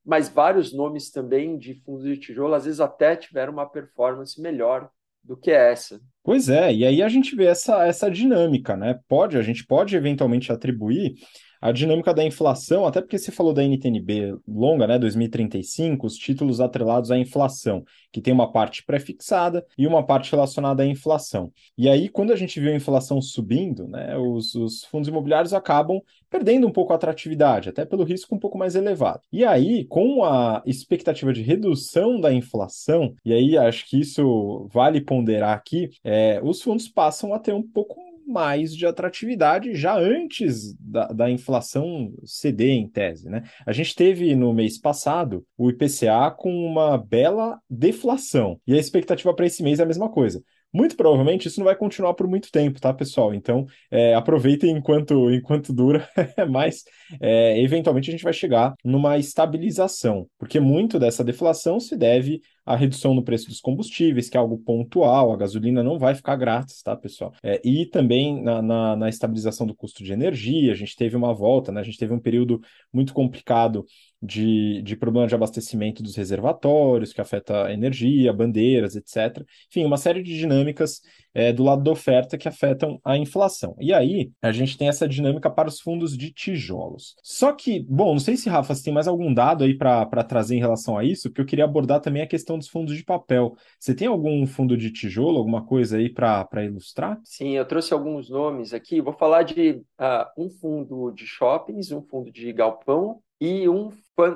mas 0.05 0.29
vários 0.29 0.73
nomes 0.73 1.11
também 1.11 1.57
de 1.57 1.75
fundos 1.81 2.03
de 2.03 2.17
tijolo, 2.17 2.53
às 2.53 2.65
vezes 2.65 2.79
até 2.79 3.15
tiveram 3.15 3.53
uma 3.53 3.69
performance 3.69 4.39
melhor 4.41 4.89
do 5.23 5.37
que 5.37 5.51
essa. 5.51 5.99
Pois 6.23 6.49
é, 6.49 6.73
e 6.73 6.85
aí 6.85 7.01
a 7.01 7.09
gente 7.09 7.35
vê 7.35 7.45
essa, 7.45 7.85
essa 7.85 8.09
dinâmica, 8.09 8.77
né? 8.77 8.99
Pode, 9.07 9.37
a 9.37 9.41
gente 9.41 9.65
pode 9.65 9.95
eventualmente 9.95 10.51
atribuir 10.51 11.15
a 11.63 11.71
dinâmica 11.71 12.13
da 12.13 12.25
inflação, 12.25 12.85
até 12.85 12.99
porque 12.99 13.17
você 13.17 13.31
falou 13.31 13.53
da 13.53 13.63
NTNB 13.63 14.37
longa, 14.45 14.85
né, 14.85 14.99
2035, 14.99 16.05
os 16.05 16.17
títulos 16.17 16.59
atrelados 16.59 17.09
à 17.09 17.17
inflação, 17.17 17.85
que 18.11 18.19
tem 18.19 18.33
uma 18.33 18.51
parte 18.51 18.83
pré-fixada 18.85 19.65
e 19.77 19.87
uma 19.87 20.05
parte 20.05 20.29
relacionada 20.29 20.83
à 20.83 20.85
inflação. 20.85 21.53
E 21.77 21.87
aí, 21.87 22.09
quando 22.09 22.33
a 22.33 22.35
gente 22.35 22.59
viu 22.59 22.69
a 22.69 22.75
inflação 22.75 23.21
subindo, 23.21 23.87
né, 23.87 24.17
os, 24.17 24.53
os 24.55 24.83
fundos 24.83 25.07
imobiliários 25.07 25.53
acabam 25.53 26.01
perdendo 26.29 26.67
um 26.67 26.71
pouco 26.71 26.91
a 26.91 26.97
atratividade, 26.97 27.69
até 27.69 27.85
pelo 27.85 28.03
risco 28.03 28.35
um 28.35 28.39
pouco 28.39 28.57
mais 28.57 28.75
elevado. 28.75 29.21
E 29.31 29.45
aí, 29.45 29.85
com 29.85 30.25
a 30.25 30.61
expectativa 30.65 31.31
de 31.31 31.41
redução 31.41 32.19
da 32.19 32.33
inflação, 32.33 33.15
e 33.23 33.31
aí 33.31 33.57
acho 33.57 33.87
que 33.89 33.97
isso 33.97 34.67
vale 34.69 34.99
ponderar 34.99 35.55
aqui, 35.55 35.91
é, 36.03 36.41
os 36.43 36.61
fundos 36.61 36.89
passam 36.89 37.33
a 37.33 37.39
ter 37.39 37.53
um 37.53 37.63
pouco 37.63 38.12
mais 38.27 38.75
de 38.75 38.85
atratividade 38.85 39.75
já 39.75 39.97
antes 39.97 40.73
da, 40.79 41.07
da 41.07 41.29
inflação 41.29 42.13
ceder 42.25 42.71
em 42.71 42.87
tese. 42.87 43.29
Né? 43.29 43.43
A 43.65 43.71
gente 43.71 43.95
teve 43.95 44.35
no 44.35 44.53
mês 44.53 44.79
passado 44.79 45.45
o 45.57 45.69
IPCA 45.69 46.31
com 46.35 46.65
uma 46.65 46.97
bela 46.97 47.59
deflação, 47.69 48.59
e 48.65 48.73
a 48.73 48.79
expectativa 48.79 49.33
para 49.33 49.45
esse 49.45 49.63
mês 49.63 49.79
é 49.79 49.83
a 49.83 49.87
mesma 49.87 50.09
coisa. 50.09 50.41
Muito 50.73 50.97
provavelmente 50.97 51.47
isso 51.47 51.59
não 51.59 51.65
vai 51.65 51.75
continuar 51.75 52.15
por 52.15 52.27
muito 52.27 52.49
tempo, 52.51 52.81
tá, 52.81 52.91
pessoal? 52.91 53.31
Então, 53.31 53.67
é, 53.91 54.15
aproveitem 54.15 54.71
enquanto, 54.75 55.29
enquanto 55.31 55.71
dura, 55.71 56.09
mas 56.49 56.83
é, 57.21 57.61
eventualmente 57.61 58.09
a 58.09 58.11
gente 58.11 58.23
vai 58.23 58.33
chegar 58.33 58.73
numa 58.83 59.19
estabilização, 59.19 60.27
porque 60.39 60.59
muito 60.59 60.97
dessa 60.97 61.23
deflação 61.23 61.79
se 61.79 61.95
deve 61.95 62.41
à 62.65 62.75
redução 62.75 63.13
no 63.13 63.23
preço 63.23 63.47
dos 63.47 63.59
combustíveis, 63.59 64.29
que 64.29 64.37
é 64.37 64.39
algo 64.39 64.57
pontual, 64.57 65.31
a 65.31 65.37
gasolina 65.37 65.83
não 65.83 65.99
vai 65.99 66.15
ficar 66.15 66.35
grátis, 66.35 66.81
tá, 66.81 66.95
pessoal? 66.95 67.33
É, 67.43 67.61
e 67.63 67.85
também 67.85 68.41
na, 68.41 68.61
na, 68.61 68.95
na 68.95 69.09
estabilização 69.09 69.67
do 69.67 69.75
custo 69.75 70.03
de 70.03 70.13
energia, 70.13 70.71
a 70.71 70.75
gente 70.75 70.95
teve 70.95 71.15
uma 71.15 71.33
volta, 71.33 71.71
né? 71.71 71.81
A 71.81 71.83
gente 71.83 71.97
teve 71.97 72.13
um 72.13 72.19
período 72.19 72.61
muito 72.91 73.13
complicado 73.13 73.85
de, 74.23 74.81
de 74.81 74.95
problema 74.95 75.27
de 75.27 75.35
abastecimento 75.35 76.01
dos 76.01 76.15
reservatórios, 76.15 77.11
que 77.11 77.19
afeta 77.19 77.65
a 77.65 77.73
energia, 77.73 78.31
bandeiras, 78.31 78.95
etc. 78.95 79.43
Enfim, 79.67 79.83
uma 79.83 79.97
série 79.97 80.23
de 80.23 80.37
dinâmicas 80.37 81.01
é, 81.33 81.51
do 81.51 81.63
lado 81.63 81.83
da 81.83 81.91
oferta 81.91 82.37
que 82.37 82.47
afetam 82.47 83.01
a 83.03 83.17
inflação. 83.17 83.75
E 83.81 83.91
aí, 83.91 84.31
a 84.41 84.51
gente 84.53 84.77
tem 84.77 84.87
essa 84.87 85.07
dinâmica 85.07 85.49
para 85.49 85.67
os 85.67 85.81
fundos 85.81 86.15
de 86.17 86.31
tijolos. 86.31 87.15
Só 87.21 87.51
que, 87.51 87.81
bom, 87.81 88.13
não 88.13 88.19
sei 88.19 88.37
se, 88.37 88.47
Rafa, 88.47 88.73
você 88.73 88.83
tem 88.83 88.93
mais 88.93 89.07
algum 89.07 89.33
dado 89.33 89.65
aí 89.65 89.75
para 89.75 90.23
trazer 90.23 90.55
em 90.55 90.59
relação 90.59 90.97
a 90.97 91.03
isso, 91.03 91.29
porque 91.29 91.41
eu 91.41 91.45
queria 91.45 91.65
abordar 91.65 91.99
também 91.99 92.21
a 92.21 92.27
questão 92.27 92.57
dos 92.57 92.69
fundos 92.69 92.95
de 92.95 93.03
papel. 93.03 93.55
Você 93.77 93.93
tem 93.93 94.07
algum 94.07 94.45
fundo 94.45 94.77
de 94.77 94.89
tijolo, 94.89 95.37
alguma 95.37 95.65
coisa 95.65 95.97
aí 95.97 96.09
para 96.09 96.63
ilustrar? 96.63 97.19
Sim, 97.25 97.57
eu 97.57 97.65
trouxe 97.65 97.93
alguns 97.93 98.29
nomes 98.29 98.73
aqui. 98.73 99.01
Vou 99.01 99.13
falar 99.13 99.43
de 99.43 99.81
uh, 99.99 100.25
um 100.37 100.49
fundo 100.49 101.11
de 101.11 101.25
shoppings, 101.25 101.91
um 101.91 102.01
fundo 102.01 102.31
de 102.31 102.53
galpão 102.53 103.19
e 103.43 103.67
um, 103.67 103.91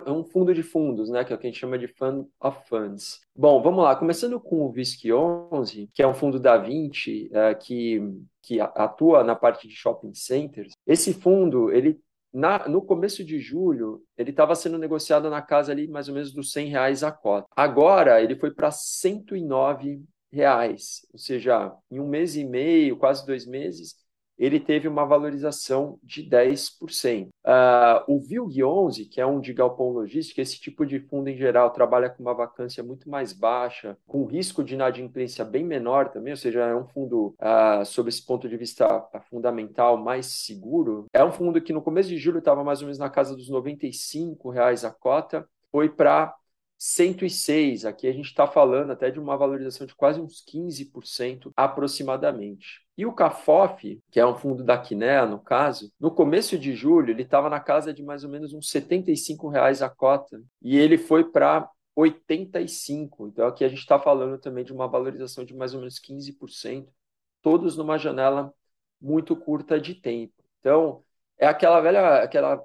um 0.06 0.22
fundo 0.22 0.54
de 0.54 0.62
fundos, 0.62 1.10
né, 1.10 1.24
que 1.24 1.32
é 1.32 1.36
o 1.36 1.40
que 1.40 1.48
a 1.48 1.50
gente 1.50 1.62
chama 1.62 1.80
de 1.80 1.88
Fund 1.88 2.28
of 2.42 2.68
Funds. 2.68 3.22
Bom, 3.34 3.62
vamos 3.62 3.82
lá, 3.82 3.96
começando 3.96 4.38
com 4.38 4.66
o 4.66 4.70
VISC 4.70 5.10
11, 5.14 5.90
que 5.94 6.04
é 6.04 6.08
um 6.08 6.14
fundo 6.14 6.38
da 6.38 6.58
20 6.58 7.30
é, 7.32 7.56
que, 7.56 8.02
que 8.42 8.60
atua 8.60 9.24
na 9.24 9.34
parte 9.34 9.66
de 9.66 9.74
shopping 9.74 10.14
centers. 10.14 10.74
Esse 10.86 11.14
fundo, 11.14 11.72
ele 11.72 11.98
na, 12.34 12.68
no 12.68 12.82
começo 12.82 13.24
de 13.24 13.40
julho, 13.40 14.04
ele 14.18 14.32
estava 14.32 14.54
sendo 14.56 14.78
negociado 14.78 15.30
na 15.30 15.42
casa 15.42 15.72
ali 15.72 15.88
mais 15.88 16.10
ou 16.10 16.14
menos 16.14 16.34
dos 16.34 16.52
100 16.52 16.68
reais 16.68 17.02
a 17.02 17.10
cota. 17.10 17.48
Agora, 17.56 18.22
ele 18.22 18.36
foi 18.36 18.52
para 18.52 18.72
109 18.72 20.04
reais, 20.30 21.08
ou 21.14 21.18
seja, 21.18 21.74
em 21.90 22.02
um 22.02 22.10
mês 22.10 22.36
e 22.36 22.44
meio, 22.44 22.98
quase 22.98 23.26
dois 23.26 23.48
meses, 23.48 23.96
ele 24.38 24.60
teve 24.60 24.88
uma 24.88 25.06
valorização 25.06 26.00
de 26.04 26.24
10%. 26.24 27.28
Uh, 27.28 27.32
ah, 27.44 28.06
o 28.08 28.20
VILG 28.20 28.64
11, 28.64 29.06
que 29.06 29.20
é 29.20 29.26
um 29.26 29.40
de 29.40 29.54
galpão 29.54 29.90
logística, 29.90 30.42
esse 30.42 30.60
tipo 30.60 30.86
de 30.86 31.00
fundo 31.00 31.30
em 31.30 31.38
geral 31.38 31.72
trabalha 31.72 32.10
com 32.10 32.22
uma 32.22 32.34
vacância 32.34 32.84
muito 32.84 33.10
mais 33.10 33.34
baixa, 33.34 33.98
com 34.06 34.26
risco 34.26 34.64
de 34.64 34.76
inadimplência 34.76 35.44
bem 35.44 35.64
menor 35.64 36.10
também, 36.10 36.34
ou 36.34 36.38
seja, 36.38 36.66
é 36.66 36.76
um 36.76 36.88
fundo, 36.88 37.36
uh, 37.42 37.86
sob 37.86 38.10
esse 38.10 38.26
ponto 38.26 38.48
de 38.48 38.58
vista 38.58 38.88
fundamental, 39.30 39.98
mais 39.98 40.26
seguro. 40.28 41.06
É 41.14 41.24
um 41.24 41.32
fundo 41.32 41.62
que 41.62 41.74
no 41.74 41.82
começo 41.82 42.10
de 42.10 42.18
julho 42.18 42.40
estava 42.40 42.64
mais 42.64 42.80
ou 42.80 42.86
menos 42.86 43.00
na 43.00 43.10
casa 43.10 43.36
dos 43.36 43.50
95 43.50 44.50
reais 44.50 44.86
a 44.86 44.92
cota, 44.92 45.48
foi 45.72 45.90
para 45.90 46.36
106. 46.78 47.86
Aqui 47.86 48.08
a 48.08 48.12
gente 48.12 48.28
está 48.28 48.48
falando 48.48 48.92
até 48.92 49.10
de 49.10 49.20
uma 49.20 49.36
valorização 49.36 49.88
de 49.88 49.96
quase 49.96 50.22
uns 50.22 50.44
15% 50.46 51.52
aproximadamente. 51.56 52.87
E 52.98 53.06
o 53.06 53.14
CAFOF, 53.14 54.02
que 54.10 54.20
é 54.20 54.26
um 54.26 54.36
fundo 54.36 54.64
da 54.64 54.78
Quinea, 54.78 55.26
no 55.26 55.40
caso, 55.40 55.92
no 56.00 56.10
começo 56.10 56.58
de 56.58 56.76
julho 56.76 57.12
ele 57.12 57.22
estava 57.22 57.50
na 57.50 57.60
casa 57.60 57.94
de 57.94 58.02
mais 58.02 58.24
ou 58.24 58.30
menos 58.30 58.54
uns 58.54 58.70
75 58.72 59.48
reais 59.50 59.84
a 59.84 59.90
cota 59.90 60.42
e 60.62 60.76
ele 60.76 60.98
foi 60.98 61.24
para 61.24 61.70
85. 61.96 63.28
Então 63.28 63.48
aqui 63.48 63.64
a 63.64 63.70
gente 63.70 63.80
está 63.80 64.00
falando 64.00 64.40
também 64.40 64.64
de 64.64 64.74
uma 64.74 64.88
valorização 64.88 65.46
de 65.46 65.56
mais 65.56 65.76
ou 65.76 65.80
menos 65.80 66.00
15%, 66.00 66.88
todos 67.44 67.78
numa 67.78 68.00
janela 68.00 68.52
muito 69.00 69.36
curta 69.36 69.80
de 69.80 69.94
tempo. 69.94 70.34
Então 70.60 71.04
é 71.38 71.46
aquela 71.46 71.80
velha, 71.80 72.24
aquela 72.24 72.56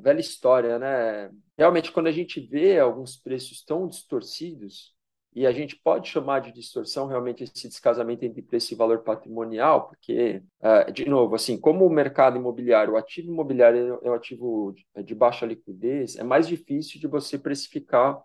velha 0.00 0.20
história, 0.20 0.80
né? 0.80 1.30
Realmente, 1.56 1.92
quando 1.92 2.08
a 2.08 2.12
gente 2.12 2.40
vê 2.40 2.78
alguns 2.78 3.16
preços 3.16 3.62
tão 3.62 3.86
distorcidos, 3.86 4.95
e 5.36 5.46
a 5.46 5.52
gente 5.52 5.76
pode 5.76 6.08
chamar 6.08 6.40
de 6.40 6.50
distorção 6.50 7.06
realmente 7.06 7.44
esse 7.44 7.68
descasamento 7.68 8.24
entre 8.24 8.40
preço 8.40 8.72
e 8.72 8.76
valor 8.76 9.00
patrimonial, 9.00 9.86
porque, 9.86 10.42
é, 10.62 10.90
de 10.90 11.06
novo, 11.06 11.34
assim, 11.34 11.60
como 11.60 11.84
o 11.84 11.90
mercado 11.90 12.38
imobiliário, 12.38 12.94
o 12.94 12.96
ativo 12.96 13.30
imobiliário 13.30 13.98
é 14.02 14.10
um 14.10 14.14
ativo 14.14 14.74
de 15.04 15.14
baixa 15.14 15.44
liquidez, 15.44 16.16
é 16.16 16.24
mais 16.24 16.48
difícil 16.48 16.98
de 16.98 17.06
você 17.06 17.38
precificar 17.38 18.18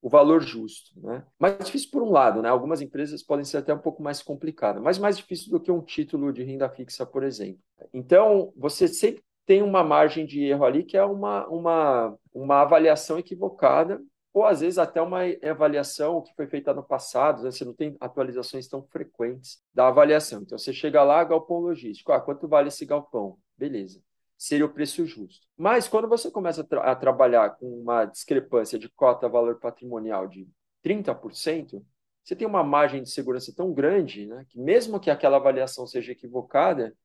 o 0.00 0.08
valor 0.08 0.40
justo, 0.40 0.92
né? 1.00 1.24
Mais 1.36 1.58
difícil 1.58 1.90
por 1.90 2.00
um 2.00 2.12
lado, 2.12 2.40
né? 2.40 2.48
Algumas 2.48 2.80
empresas 2.80 3.24
podem 3.24 3.44
ser 3.44 3.56
até 3.56 3.74
um 3.74 3.78
pouco 3.78 4.00
mais 4.00 4.22
complicadas, 4.22 4.80
mas 4.80 4.98
mais 4.98 5.16
difícil 5.16 5.50
do 5.50 5.58
que 5.58 5.70
um 5.70 5.80
título 5.80 6.32
de 6.32 6.44
renda 6.44 6.68
fixa, 6.68 7.04
por 7.04 7.24
exemplo. 7.24 7.60
Então, 7.92 8.52
você 8.56 8.86
sempre 8.86 9.24
tem 9.46 9.62
uma 9.62 9.82
margem 9.82 10.24
de 10.24 10.44
erro 10.44 10.64
ali 10.64 10.84
que 10.84 10.96
é 10.96 11.04
uma, 11.04 11.44
uma, 11.48 12.16
uma 12.32 12.62
avaliação 12.62 13.18
equivocada, 13.18 14.00
ou 14.32 14.44
às 14.44 14.60
vezes 14.60 14.78
até 14.78 15.00
uma 15.00 15.20
avaliação 15.42 16.22
que 16.22 16.34
foi 16.34 16.46
feita 16.46 16.72
no 16.72 16.82
passado, 16.82 17.42
né? 17.42 17.50
você 17.50 17.64
não 17.64 17.74
tem 17.74 17.96
atualizações 18.00 18.66
tão 18.66 18.82
frequentes 18.82 19.62
da 19.74 19.88
avaliação. 19.88 20.42
Então 20.42 20.56
você 20.56 20.72
chega 20.72 21.02
lá, 21.02 21.22
galpão 21.22 21.58
logístico, 21.58 22.12
ah, 22.12 22.20
quanto 22.20 22.48
vale 22.48 22.68
esse 22.68 22.86
galpão? 22.86 23.38
Beleza. 23.56 24.02
Seria 24.38 24.64
o 24.64 24.72
preço 24.72 25.04
justo. 25.04 25.46
Mas 25.56 25.86
quando 25.86 26.08
você 26.08 26.30
começa 26.30 26.62
a, 26.62 26.64
tra 26.64 26.80
a 26.80 26.96
trabalhar 26.96 27.50
com 27.56 27.66
uma 27.66 28.06
discrepância 28.06 28.78
de 28.78 28.88
cota 28.88 29.28
valor 29.28 29.60
patrimonial 29.60 30.26
de 30.26 30.48
30%, 30.82 31.84
você 32.24 32.34
tem 32.34 32.46
uma 32.46 32.64
margem 32.64 33.02
de 33.02 33.10
segurança 33.10 33.52
tão 33.54 33.72
grande 33.72 34.26
né, 34.26 34.44
que, 34.48 34.58
mesmo 34.58 34.98
que 34.98 35.10
aquela 35.10 35.36
avaliação 35.36 35.86
seja 35.86 36.12
equivocada, 36.12 36.96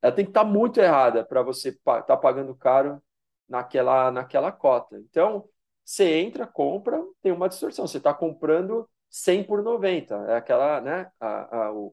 ela 0.00 0.12
tem 0.12 0.24
que 0.24 0.30
estar 0.30 0.44
tá 0.44 0.50
muito 0.50 0.80
errada 0.80 1.24
para 1.24 1.42
você 1.42 1.68
estar 1.70 2.02
tá 2.02 2.16
pagando 2.16 2.54
caro 2.54 3.02
naquela, 3.48 4.10
naquela 4.10 4.50
cota. 4.50 4.98
Então, 4.98 5.48
você 5.90 6.04
entra, 6.20 6.46
compra, 6.46 7.04
tem 7.20 7.32
uma 7.32 7.48
distorção. 7.48 7.84
Você 7.84 7.98
está 7.98 8.14
comprando 8.14 8.88
100 9.10 9.42
por 9.42 9.60
90. 9.60 10.14
É 10.28 10.36
aquela, 10.36 10.80
né? 10.80 11.10
A, 11.18 11.64
a, 11.64 11.72
o, 11.72 11.92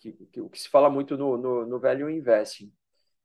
que, 0.00 0.12
que, 0.12 0.40
o 0.40 0.48
que 0.48 0.58
se 0.58 0.68
fala 0.70 0.88
muito 0.88 1.14
no, 1.18 1.36
no, 1.36 1.66
no 1.66 1.78
value 1.78 2.08
investing. 2.08 2.72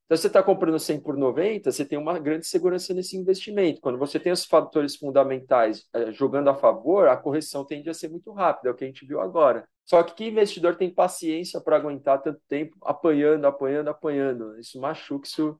Então, 0.06 0.18
você 0.18 0.28
está 0.28 0.44
comprando 0.44 0.78
100 0.78 1.00
por 1.02 1.16
90, 1.16 1.72
você 1.72 1.86
tem 1.86 1.98
uma 1.98 2.20
grande 2.20 2.46
segurança 2.48 2.94
nesse 2.94 3.16
investimento. 3.16 3.80
Quando 3.80 3.98
você 3.98 4.20
tem 4.20 4.34
os 4.34 4.44
fatores 4.44 4.98
fundamentais 4.98 5.88
eh, 5.94 6.12
jogando 6.12 6.50
a 6.50 6.56
favor, 6.56 7.08
a 7.08 7.16
correção 7.16 7.64
tende 7.64 7.90
a 7.90 7.94
ser 7.94 8.10
muito 8.10 8.32
rápida, 8.34 8.70
é 8.70 8.72
o 8.74 8.76
que 8.76 8.84
a 8.84 8.88
gente 8.88 9.06
viu 9.06 9.22
agora. 9.22 9.66
Só 9.86 10.04
que 10.04 10.16
que 10.16 10.28
investidor 10.28 10.76
tem 10.76 10.94
paciência 10.94 11.62
para 11.62 11.78
aguentar 11.78 12.22
tanto 12.22 12.42
tempo 12.50 12.76
apanhando, 12.82 13.46
apanhando, 13.46 13.88
apanhando? 13.90 14.60
Isso 14.60 14.82
machuca, 14.82 15.28
isso, 15.28 15.58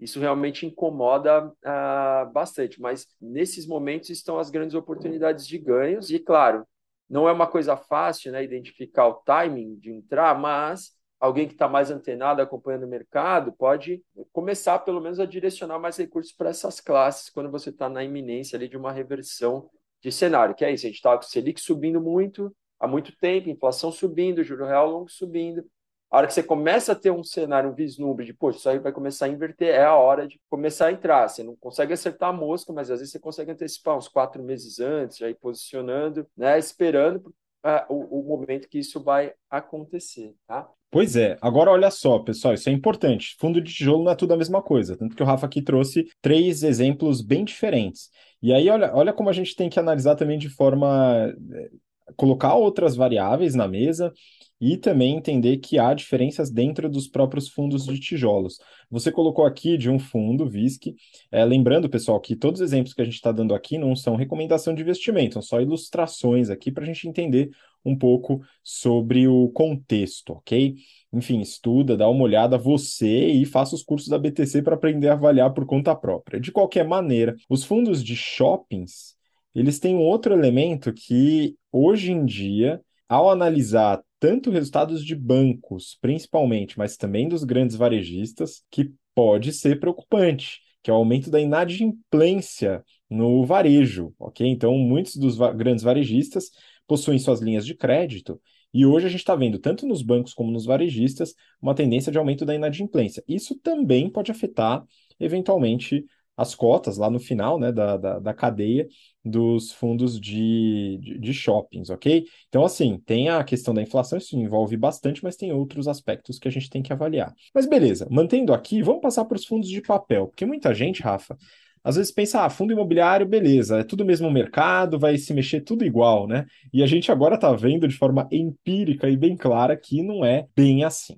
isso 0.00 0.20
realmente 0.20 0.66
incomoda 0.66 1.46
uh, 1.46 2.32
bastante. 2.32 2.80
Mas 2.80 3.06
nesses 3.20 3.66
momentos 3.66 4.10
estão 4.10 4.38
as 4.38 4.50
grandes 4.50 4.74
oportunidades 4.74 5.46
de 5.46 5.58
ganhos. 5.58 6.10
E, 6.10 6.18
claro, 6.18 6.66
não 7.08 7.28
é 7.28 7.32
uma 7.32 7.46
coisa 7.46 7.76
fácil 7.76 8.32
né, 8.32 8.42
identificar 8.44 9.08
o 9.08 9.14
timing 9.14 9.76
de 9.76 9.90
entrar, 9.92 10.38
mas 10.38 10.92
alguém 11.18 11.46
que 11.46 11.54
está 11.54 11.68
mais 11.68 11.90
antenado, 11.90 12.40
acompanhando 12.40 12.84
o 12.84 12.88
mercado, 12.88 13.52
pode 13.52 14.02
começar, 14.32 14.78
pelo 14.80 15.00
menos, 15.00 15.18
a 15.18 15.26
direcionar 15.26 15.78
mais 15.78 15.96
recursos 15.96 16.32
para 16.32 16.50
essas 16.50 16.80
classes 16.80 17.30
quando 17.30 17.50
você 17.50 17.70
está 17.70 17.88
na 17.88 18.04
iminência 18.04 18.56
ali 18.56 18.68
de 18.68 18.76
uma 18.76 18.92
reversão 18.92 19.68
de 20.00 20.12
cenário, 20.12 20.54
que 20.54 20.64
é 20.64 20.70
isso, 20.70 20.86
a 20.86 20.88
gente 20.88 20.96
está 20.96 21.16
com 21.16 21.24
o 21.24 21.26
Selic 21.26 21.60
subindo 21.60 22.00
muito, 22.00 22.54
há 22.78 22.86
muito 22.86 23.16
tempo, 23.18 23.48
inflação 23.48 23.90
subindo, 23.90 24.44
juro 24.44 24.64
real 24.64 24.88
longo 24.88 25.10
subindo. 25.10 25.64
A 26.10 26.16
hora 26.16 26.26
que 26.26 26.32
você 26.32 26.42
começa 26.42 26.92
a 26.92 26.94
ter 26.94 27.10
um 27.10 27.22
cenário, 27.22 27.70
um 27.70 27.74
vislumbre 27.74 28.24
de, 28.24 28.32
poxa, 28.32 28.58
isso 28.58 28.68
aí 28.68 28.78
vai 28.78 28.92
começar 28.92 29.26
a 29.26 29.28
inverter, 29.28 29.74
é 29.74 29.84
a 29.84 29.94
hora 29.94 30.26
de 30.26 30.40
começar 30.48 30.86
a 30.86 30.92
entrar. 30.92 31.28
Você 31.28 31.42
não 31.42 31.54
consegue 31.56 31.92
acertar 31.92 32.30
a 32.30 32.32
mosca, 32.32 32.72
mas 32.72 32.90
às 32.90 33.00
vezes 33.00 33.12
você 33.12 33.18
consegue 33.18 33.50
antecipar 33.50 33.96
uns 33.96 34.08
quatro 34.08 34.42
meses 34.42 34.80
antes, 34.80 35.18
já 35.18 35.28
ir 35.28 35.34
posicionando, 35.34 36.26
né, 36.36 36.58
esperando 36.58 37.26
uh, 37.64 37.84
o, 37.92 38.20
o 38.20 38.38
momento 38.38 38.68
que 38.68 38.78
isso 38.78 39.02
vai 39.02 39.34
acontecer, 39.50 40.34
tá? 40.46 40.68
Pois 40.90 41.16
é, 41.16 41.36
agora 41.42 41.70
olha 41.70 41.90
só, 41.90 42.18
pessoal, 42.18 42.54
isso 42.54 42.70
é 42.70 42.72
importante. 42.72 43.36
Fundo 43.38 43.60
de 43.60 43.74
tijolo 43.74 44.04
não 44.04 44.12
é 44.12 44.14
tudo 44.14 44.32
a 44.32 44.36
mesma 44.38 44.62
coisa, 44.62 44.96
tanto 44.96 45.14
que 45.14 45.22
o 45.22 45.26
Rafa 45.26 45.44
aqui 45.44 45.60
trouxe 45.60 46.08
três 46.22 46.62
exemplos 46.62 47.20
bem 47.20 47.44
diferentes. 47.44 48.08
E 48.40 48.54
aí, 48.54 48.70
olha, 48.70 48.94
olha 48.94 49.12
como 49.12 49.28
a 49.28 49.32
gente 49.32 49.54
tem 49.54 49.68
que 49.68 49.78
analisar 49.78 50.14
também 50.14 50.38
de 50.38 50.48
forma 50.48 51.30
eh, 51.52 51.70
colocar 52.16 52.54
outras 52.54 52.96
variáveis 52.96 53.54
na 53.54 53.68
mesa 53.68 54.12
e 54.60 54.76
também 54.76 55.16
entender 55.16 55.58
que 55.58 55.78
há 55.78 55.94
diferenças 55.94 56.50
dentro 56.50 56.88
dos 56.88 57.06
próprios 57.06 57.48
fundos 57.48 57.84
de 57.84 57.98
tijolos. 57.98 58.58
Você 58.90 59.12
colocou 59.12 59.46
aqui 59.46 59.76
de 59.76 59.88
um 59.88 59.98
fundo, 59.98 60.48
VISC, 60.48 60.96
é, 61.30 61.44
lembrando, 61.44 61.88
pessoal, 61.88 62.20
que 62.20 62.34
todos 62.34 62.60
os 62.60 62.66
exemplos 62.66 62.92
que 62.92 63.02
a 63.02 63.04
gente 63.04 63.14
está 63.14 63.30
dando 63.30 63.54
aqui 63.54 63.78
não 63.78 63.94
são 63.94 64.16
recomendação 64.16 64.74
de 64.74 64.82
investimento, 64.82 65.34
são 65.34 65.42
só 65.42 65.60
ilustrações 65.60 66.50
aqui 66.50 66.72
para 66.72 66.82
a 66.82 66.86
gente 66.86 67.08
entender 67.08 67.50
um 67.84 67.96
pouco 67.96 68.40
sobre 68.62 69.28
o 69.28 69.48
contexto, 69.50 70.32
ok? 70.34 70.74
Enfim, 71.12 71.40
estuda, 71.40 71.96
dá 71.96 72.08
uma 72.08 72.24
olhada 72.24 72.58
você 72.58 73.28
e 73.28 73.46
faça 73.46 73.74
os 73.74 73.82
cursos 73.82 74.08
da 74.08 74.18
BTC 74.18 74.62
para 74.62 74.74
aprender 74.74 75.08
a 75.08 75.12
avaliar 75.12 75.54
por 75.54 75.64
conta 75.64 75.94
própria. 75.94 76.40
De 76.40 76.50
qualquer 76.50 76.86
maneira, 76.86 77.36
os 77.48 77.64
fundos 77.64 78.02
de 78.02 78.16
shoppings 78.16 79.17
eles 79.60 79.78
têm 79.78 79.96
um 79.96 80.00
outro 80.00 80.32
elemento 80.32 80.92
que, 80.92 81.56
hoje 81.72 82.12
em 82.12 82.24
dia, 82.24 82.80
ao 83.08 83.30
analisar 83.30 84.02
tanto 84.20 84.50
resultados 84.50 85.04
de 85.04 85.14
bancos, 85.14 85.96
principalmente, 86.00 86.78
mas 86.78 86.96
também 86.96 87.28
dos 87.28 87.44
grandes 87.44 87.76
varejistas, 87.76 88.62
que 88.70 88.92
pode 89.14 89.52
ser 89.52 89.80
preocupante, 89.80 90.60
que 90.82 90.90
é 90.90 90.94
o 90.94 90.96
aumento 90.96 91.30
da 91.30 91.40
inadimplência 91.40 92.84
no 93.08 93.44
varejo, 93.44 94.14
ok? 94.18 94.46
Então, 94.46 94.76
muitos 94.76 95.16
dos 95.16 95.36
va 95.36 95.52
grandes 95.52 95.82
varejistas 95.82 96.50
possuem 96.86 97.18
suas 97.18 97.40
linhas 97.40 97.66
de 97.66 97.74
crédito 97.74 98.40
e 98.72 98.84
hoje 98.84 99.06
a 99.06 99.08
gente 99.08 99.20
está 99.20 99.34
vendo, 99.34 99.58
tanto 99.58 99.86
nos 99.86 100.02
bancos 100.02 100.34
como 100.34 100.50
nos 100.50 100.66
varejistas, 100.66 101.34
uma 101.60 101.74
tendência 101.74 102.12
de 102.12 102.18
aumento 102.18 102.44
da 102.44 102.54
inadimplência. 102.54 103.24
Isso 103.26 103.58
também 103.58 104.10
pode 104.10 104.30
afetar, 104.30 104.84
eventualmente, 105.18 106.04
as 106.36 106.54
cotas 106.54 106.96
lá 106.96 107.10
no 107.10 107.18
final 107.18 107.58
né, 107.58 107.72
da, 107.72 107.96
da, 107.96 108.18
da 108.20 108.34
cadeia 108.34 108.86
dos 109.28 109.72
fundos 109.72 110.18
de, 110.18 110.98
de, 111.00 111.18
de, 111.18 111.34
shoppings, 111.34 111.90
ok? 111.90 112.24
Então, 112.48 112.64
assim, 112.64 112.98
tem 113.04 113.28
a 113.28 113.44
questão 113.44 113.74
da 113.74 113.82
inflação, 113.82 114.18
isso 114.18 114.36
envolve 114.36 114.76
bastante, 114.76 115.22
mas 115.22 115.36
tem 115.36 115.52
outros 115.52 115.86
aspectos 115.86 116.38
que 116.38 116.48
a 116.48 116.50
gente 116.50 116.70
tem 116.70 116.82
que 116.82 116.92
avaliar. 116.92 117.34
Mas 117.54 117.66
beleza, 117.66 118.06
mantendo 118.10 118.52
aqui, 118.52 118.82
vamos 118.82 119.02
passar 119.02 119.24
para 119.24 119.36
os 119.36 119.44
fundos 119.44 119.68
de 119.68 119.80
papel, 119.82 120.28
porque 120.28 120.46
muita 120.46 120.74
gente, 120.74 121.02
Rafa, 121.02 121.36
às 121.82 121.96
vezes 121.96 122.12
pensa, 122.12 122.44
ah, 122.44 122.50
fundo 122.50 122.72
imobiliário, 122.72 123.26
beleza, 123.26 123.78
é 123.78 123.84
tudo 123.84 124.04
mesmo 124.04 124.30
mercado, 124.30 124.98
vai 124.98 125.16
se 125.16 125.32
mexer 125.32 125.60
tudo 125.60 125.84
igual, 125.84 126.26
né? 126.26 126.44
E 126.72 126.82
a 126.82 126.86
gente 126.86 127.10
agora 127.10 127.36
está 127.36 127.52
vendo 127.52 127.86
de 127.86 127.94
forma 127.94 128.28
empírica 128.30 129.08
e 129.08 129.16
bem 129.16 129.36
clara 129.36 129.76
que 129.76 130.02
não 130.02 130.24
é 130.24 130.46
bem 130.54 130.84
assim. 130.84 131.16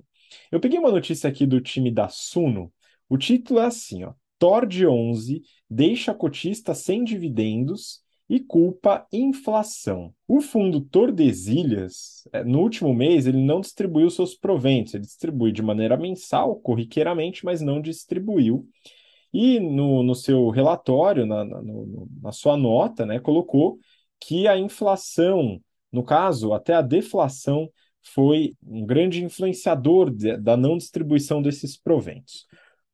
Eu 0.51 0.59
peguei 0.59 0.79
uma 0.79 0.91
notícia 0.91 1.29
aqui 1.29 1.45
do 1.45 1.59
time 1.59 1.91
da 1.91 2.07
Suno, 2.07 2.71
o 3.09 3.17
título 3.17 3.59
é 3.59 3.65
assim, 3.65 4.03
ó. 4.03 4.13
Tord 4.39 4.87
11 4.87 5.43
deixa 5.69 6.13
cotista 6.13 6.73
sem 6.73 7.03
dividendos 7.03 8.00
e 8.31 8.39
culpa 8.39 9.05
inflação. 9.11 10.13
O 10.25 10.39
fundo 10.39 10.79
Tordesilhas, 10.79 12.25
é, 12.31 12.45
no 12.45 12.61
último 12.61 12.93
mês, 12.93 13.27
ele 13.27 13.43
não 13.43 13.59
distribuiu 13.59 14.09
seus 14.09 14.33
proventos, 14.35 14.93
ele 14.93 15.03
distribui 15.03 15.51
de 15.51 15.61
maneira 15.61 15.97
mensal, 15.97 16.55
corriqueiramente, 16.55 17.43
mas 17.43 17.59
não 17.59 17.81
distribuiu. 17.81 18.65
E 19.33 19.59
no, 19.59 20.01
no 20.01 20.15
seu 20.15 20.47
relatório, 20.47 21.25
na, 21.25 21.43
na, 21.43 21.61
no, 21.61 22.07
na 22.21 22.31
sua 22.31 22.55
nota, 22.55 23.05
né, 23.05 23.19
colocou 23.19 23.77
que 24.17 24.47
a 24.47 24.57
inflação, 24.57 25.59
no 25.91 26.01
caso, 26.01 26.53
até 26.53 26.73
a 26.73 26.81
deflação, 26.81 27.69
foi 28.01 28.53
um 28.65 28.85
grande 28.85 29.25
influenciador 29.25 30.09
de, 30.09 30.37
da 30.37 30.55
não 30.55 30.77
distribuição 30.77 31.41
desses 31.41 31.75
proventos. 31.75 32.45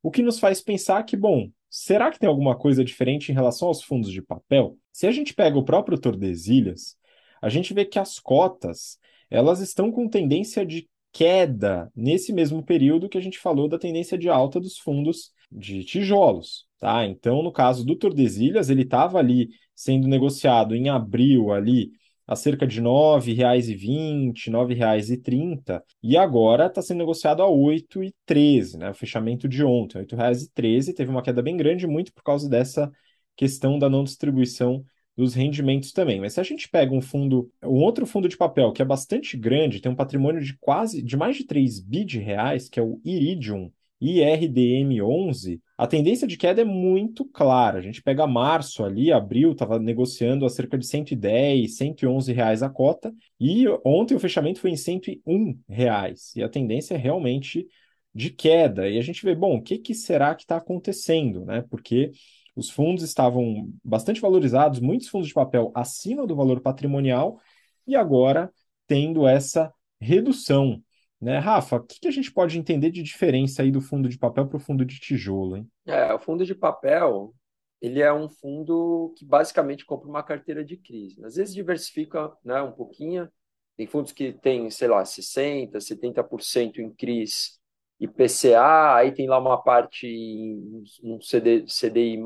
O 0.01 0.09
que 0.09 0.23
nos 0.23 0.39
faz 0.39 0.61
pensar 0.61 1.03
que, 1.03 1.15
bom, 1.15 1.47
será 1.69 2.11
que 2.11 2.19
tem 2.19 2.27
alguma 2.29 2.57
coisa 2.57 2.83
diferente 2.83 3.31
em 3.31 3.35
relação 3.35 3.67
aos 3.67 3.83
fundos 3.83 4.11
de 4.11 4.21
papel? 4.21 4.77
Se 4.91 5.07
a 5.07 5.11
gente 5.11 5.33
pega 5.33 5.57
o 5.57 5.65
próprio 5.65 5.99
Tordesilhas, 5.99 6.95
a 7.41 7.49
gente 7.49 7.73
vê 7.73 7.85
que 7.85 7.99
as 7.99 8.19
cotas 8.19 8.97
elas 9.29 9.59
estão 9.59 9.91
com 9.91 10.07
tendência 10.07 10.65
de 10.65 10.89
queda 11.11 11.91
nesse 11.95 12.31
mesmo 12.31 12.63
período 12.63 13.09
que 13.09 13.17
a 13.17 13.21
gente 13.21 13.39
falou 13.39 13.67
da 13.67 13.77
tendência 13.79 14.17
de 14.17 14.29
alta 14.29 14.59
dos 14.59 14.77
fundos 14.77 15.31
de 15.51 15.83
tijolos. 15.83 16.65
Tá? 16.79 17.05
Então, 17.05 17.41
no 17.41 17.51
caso 17.51 17.85
do 17.85 17.95
Tordesilhas, 17.95 18.69
ele 18.69 18.83
estava 18.83 19.17
ali 19.17 19.49
sendo 19.75 20.07
negociado 20.07 20.75
em 20.75 20.89
abril 20.89 21.51
ali 21.51 21.91
a 22.27 22.35
cerca 22.35 22.67
de 22.67 22.79
R$ 22.79 22.85
9,20, 22.85 24.47
R$ 24.47 24.51
9,30, 24.51 25.81
e 26.03 26.17
agora 26.17 26.67
está 26.67 26.81
sendo 26.81 26.97
negociado 26.97 27.41
a 27.41 27.47
R$ 27.47 27.53
8,13, 27.53 28.77
né? 28.77 28.89
O 28.89 28.93
fechamento 28.93 29.47
de 29.47 29.63
ontem, 29.63 29.99
R$ 29.99 30.05
8,13, 30.05 30.93
teve 30.93 31.09
uma 31.09 31.21
queda 31.23 31.41
bem 31.41 31.55
grande, 31.55 31.87
muito 31.87 32.13
por 32.13 32.23
causa 32.23 32.49
dessa 32.49 32.91
questão 33.35 33.79
da 33.79 33.89
não 33.89 34.03
distribuição 34.03 34.83
dos 35.15 35.33
rendimentos 35.33 35.91
também. 35.91 36.19
Mas 36.19 36.33
se 36.33 36.39
a 36.39 36.43
gente 36.43 36.69
pega 36.69 36.93
um 36.93 37.01
fundo, 37.01 37.49
um 37.63 37.81
outro 37.81 38.05
fundo 38.05 38.27
de 38.27 38.37
papel 38.37 38.71
que 38.71 38.81
é 38.81 38.85
bastante 38.85 39.35
grande, 39.37 39.81
tem 39.81 39.91
um 39.91 39.95
patrimônio 39.95 40.41
de 40.41 40.55
quase 40.59 41.01
de 41.01 41.17
mais 41.17 41.37
de 41.37 41.45
3 41.45 41.79
bi 41.79 42.03
de 42.05 42.19
reais, 42.19 42.69
que 42.69 42.79
é 42.79 42.83
o 42.83 43.01
Iridium, 43.03 43.71
IRDM11, 44.01 45.59
a 45.77 45.87
tendência 45.87 46.27
de 46.27 46.37
queda 46.37 46.61
é 46.61 46.65
muito 46.65 47.25
clara. 47.25 47.79
A 47.79 47.81
gente 47.81 48.01
pega 48.01 48.27
março 48.27 48.83
ali, 48.83 49.11
abril, 49.11 49.51
estava 49.51 49.79
negociando 49.79 50.45
a 50.45 50.49
cerca 50.49 50.77
de 50.77 50.85
110, 50.85 51.75
111 51.77 52.31
reais 52.31 52.61
a 52.61 52.69
cota, 52.69 53.13
e 53.39 53.65
ontem 53.83 54.15
o 54.15 54.19
fechamento 54.19 54.59
foi 54.59 54.71
em 54.71 54.77
101 54.77 55.59
reais. 55.67 56.35
E 56.35 56.43
a 56.43 56.49
tendência 56.49 56.93
é 56.93 56.97
realmente 56.97 57.67
de 58.13 58.29
queda. 58.29 58.89
E 58.89 58.97
a 58.97 59.01
gente 59.01 59.23
vê, 59.23 59.35
bom, 59.35 59.57
o 59.57 59.61
que, 59.61 59.77
que 59.77 59.93
será 59.93 60.35
que 60.35 60.43
está 60.43 60.57
acontecendo? 60.57 61.45
Né? 61.45 61.63
Porque 61.69 62.11
os 62.55 62.69
fundos 62.69 63.03
estavam 63.03 63.71
bastante 63.83 64.19
valorizados, 64.21 64.79
muitos 64.79 65.07
fundos 65.07 65.27
de 65.27 65.33
papel 65.33 65.71
acima 65.75 66.25
do 66.25 66.35
valor 66.35 66.59
patrimonial, 66.61 67.39
e 67.85 67.95
agora 67.95 68.51
tendo 68.87 69.27
essa 69.27 69.71
redução 69.99 70.81
né, 71.19 71.39
Rafa, 71.39 71.77
o 71.77 71.83
que, 71.83 71.99
que 71.99 72.07
a 72.07 72.11
gente 72.11 72.31
pode 72.31 72.57
entender 72.57 72.91
de 72.91 73.01
diferença 73.01 73.61
aí 73.61 73.71
do 73.71 73.81
fundo 73.81 74.07
de 74.07 74.17
papel 74.17 74.47
para 74.47 74.57
o 74.57 74.59
fundo 74.59 74.85
de 74.85 74.99
tijolo, 74.99 75.57
hein? 75.57 75.67
É, 75.85 76.13
o 76.13 76.19
fundo 76.19 76.45
de 76.45 76.53
papel, 76.53 77.33
ele 77.81 78.01
é 78.01 78.13
um 78.13 78.29
fundo 78.29 79.13
que 79.17 79.25
basicamente 79.25 79.85
compra 79.85 80.07
uma 80.07 80.23
carteira 80.23 80.63
de 80.63 80.77
crise. 80.77 81.23
Às 81.25 81.35
vezes 81.35 81.53
diversifica, 81.53 82.31
né, 82.43 82.61
um 82.61 82.71
pouquinho. 82.71 83.29
Tem 83.75 83.87
fundos 83.87 84.11
que 84.11 84.33
tem, 84.33 84.69
sei 84.69 84.87
lá, 84.87 85.03
60, 85.05 85.79
70% 85.79 86.79
em 86.79 86.91
CRIs 86.91 87.59
e 87.99 88.07
PCA, 88.07 88.95
aí 88.95 89.11
tem 89.11 89.27
lá 89.27 89.39
uma 89.39 89.61
parte 89.61 90.07
em 90.07 90.83
um 91.03 91.19
CD, 91.19 91.65
CDI 91.65 92.19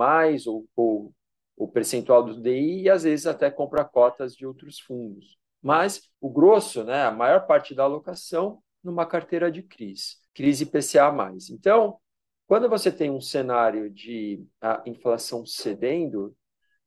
ou, 0.47 0.65
ou 0.75 1.13
o 1.56 1.67
percentual 1.67 2.23
do 2.23 2.41
DI 2.41 2.84
e 2.84 2.89
às 2.89 3.04
vezes 3.04 3.25
até 3.27 3.49
compra 3.49 3.86
cotas 3.86 4.36
de 4.36 4.45
outros 4.45 4.80
fundos. 4.80 5.38
Mas 5.62 6.10
o 6.19 6.30
grosso, 6.30 6.84
né, 6.84 7.04
a 7.04 7.12
maior 7.12 7.45
parte 7.45 7.75
da 7.75 7.84
alocação 7.84 8.62
numa 8.84 9.06
carteira 9.06 9.52
de 9.52 9.63
crise, 9.63 10.17
crise 10.34 10.65
PCA+. 10.65 11.12
Então, 11.52 11.98
quando 12.48 12.67
você 12.67 12.91
tem 12.91 13.10
um 13.10 13.22
cenário 13.22 13.89
de 13.89 14.46
inflação 14.86 15.46
cedendo, 15.46 16.36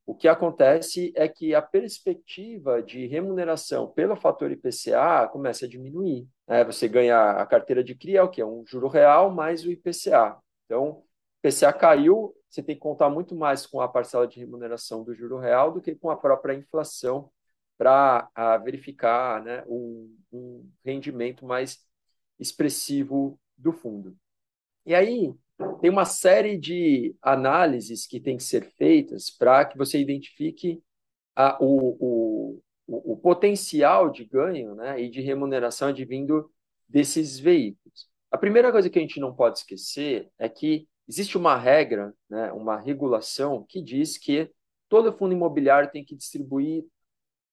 o 0.07 0.15
que 0.15 0.29
acontece 0.29 1.13
é 1.17 1.27
que 1.27 1.55
a 1.55 1.63
perspectiva 1.63 2.83
de 2.83 3.07
remuneração 3.07 3.89
pelo 3.89 4.15
fator 4.17 4.51
IPCA 4.53 5.27
começa 5.33 5.65
a 5.65 5.69
diminuir. 5.69 6.29
Né? 6.47 6.63
Você 6.65 6.87
ganha 6.87 7.31
a 7.31 7.47
carteira 7.47 7.83
de 7.83 7.95
CRI, 7.95 8.17
é 8.19 8.23
o 8.23 8.29
que? 8.29 8.43
É 8.43 8.47
um 8.47 8.65
juro 8.67 8.89
real 8.89 9.31
mais 9.31 9.65
o 9.65 9.71
IPCA. 9.71 10.37
Então, 10.67 11.03
IPCA 11.43 11.73
caiu, 11.73 12.35
você 12.51 12.63
tem 12.63 12.75
que 12.75 12.83
contar 12.83 13.09
muito 13.09 13.35
mais 13.35 13.67
com 13.67 13.81
a 13.81 13.89
parcela 13.89 14.27
de 14.29 14.39
remuneração 14.39 15.03
do 15.03 15.15
juro 15.15 15.39
real 15.39 15.73
do 15.73 15.81
que 15.81 15.95
com 15.95 16.11
a 16.11 16.17
própria 16.17 16.55
inflação 16.55 17.31
para 17.79 18.29
verificar 18.63 19.43
né, 19.43 19.65
um, 19.67 20.15
um 20.31 20.71
rendimento 20.85 21.47
mais 21.47 21.79
expressivo 22.39 23.39
do 23.57 23.73
fundo. 23.73 24.17
E 24.87 24.95
aí 24.95 25.35
tem 25.81 25.91
uma 25.91 26.05
série 26.05 26.59
de 26.59 27.15
análises 27.23 28.07
que 28.07 28.21
tem 28.21 28.37
que 28.37 28.43
ser 28.43 28.65
feitas 28.77 29.31
para 29.31 29.65
que 29.65 29.79
você 29.79 29.99
identifique 29.99 30.83
a, 31.35 31.57
o, 31.63 32.61
o, 32.87 33.13
o, 33.13 33.17
potencial 33.17 34.11
de 34.11 34.25
ganho 34.25 34.75
né, 34.75 35.01
e 35.01 35.09
de 35.09 35.21
remuneração 35.21 35.89
advindo 35.89 36.51
desses 36.89 37.39
veículos. 37.39 38.09
A 38.31 38.39
primeira 38.39 38.71
coisa 38.73 38.91
que 38.91 38.99
a 38.99 39.03
gente 39.03 39.21
não 39.21 39.35
pode 39.35 39.59
esquecer 39.59 40.29
é 40.39 40.49
que 40.49 40.89
existe 41.09 41.39
uma 41.39 41.57
regra, 41.57 42.13
né, 42.29 42.53
uma 42.53 42.77
regulação 42.77 43.65
que 43.69 43.81
diz 43.83 44.19
que 44.19 44.51
todo 44.89 45.13
fundo 45.17 45.35
imobiliário 45.35 45.91
tem 45.91 46.05
que 46.05 46.17
distribuir 46.17 46.85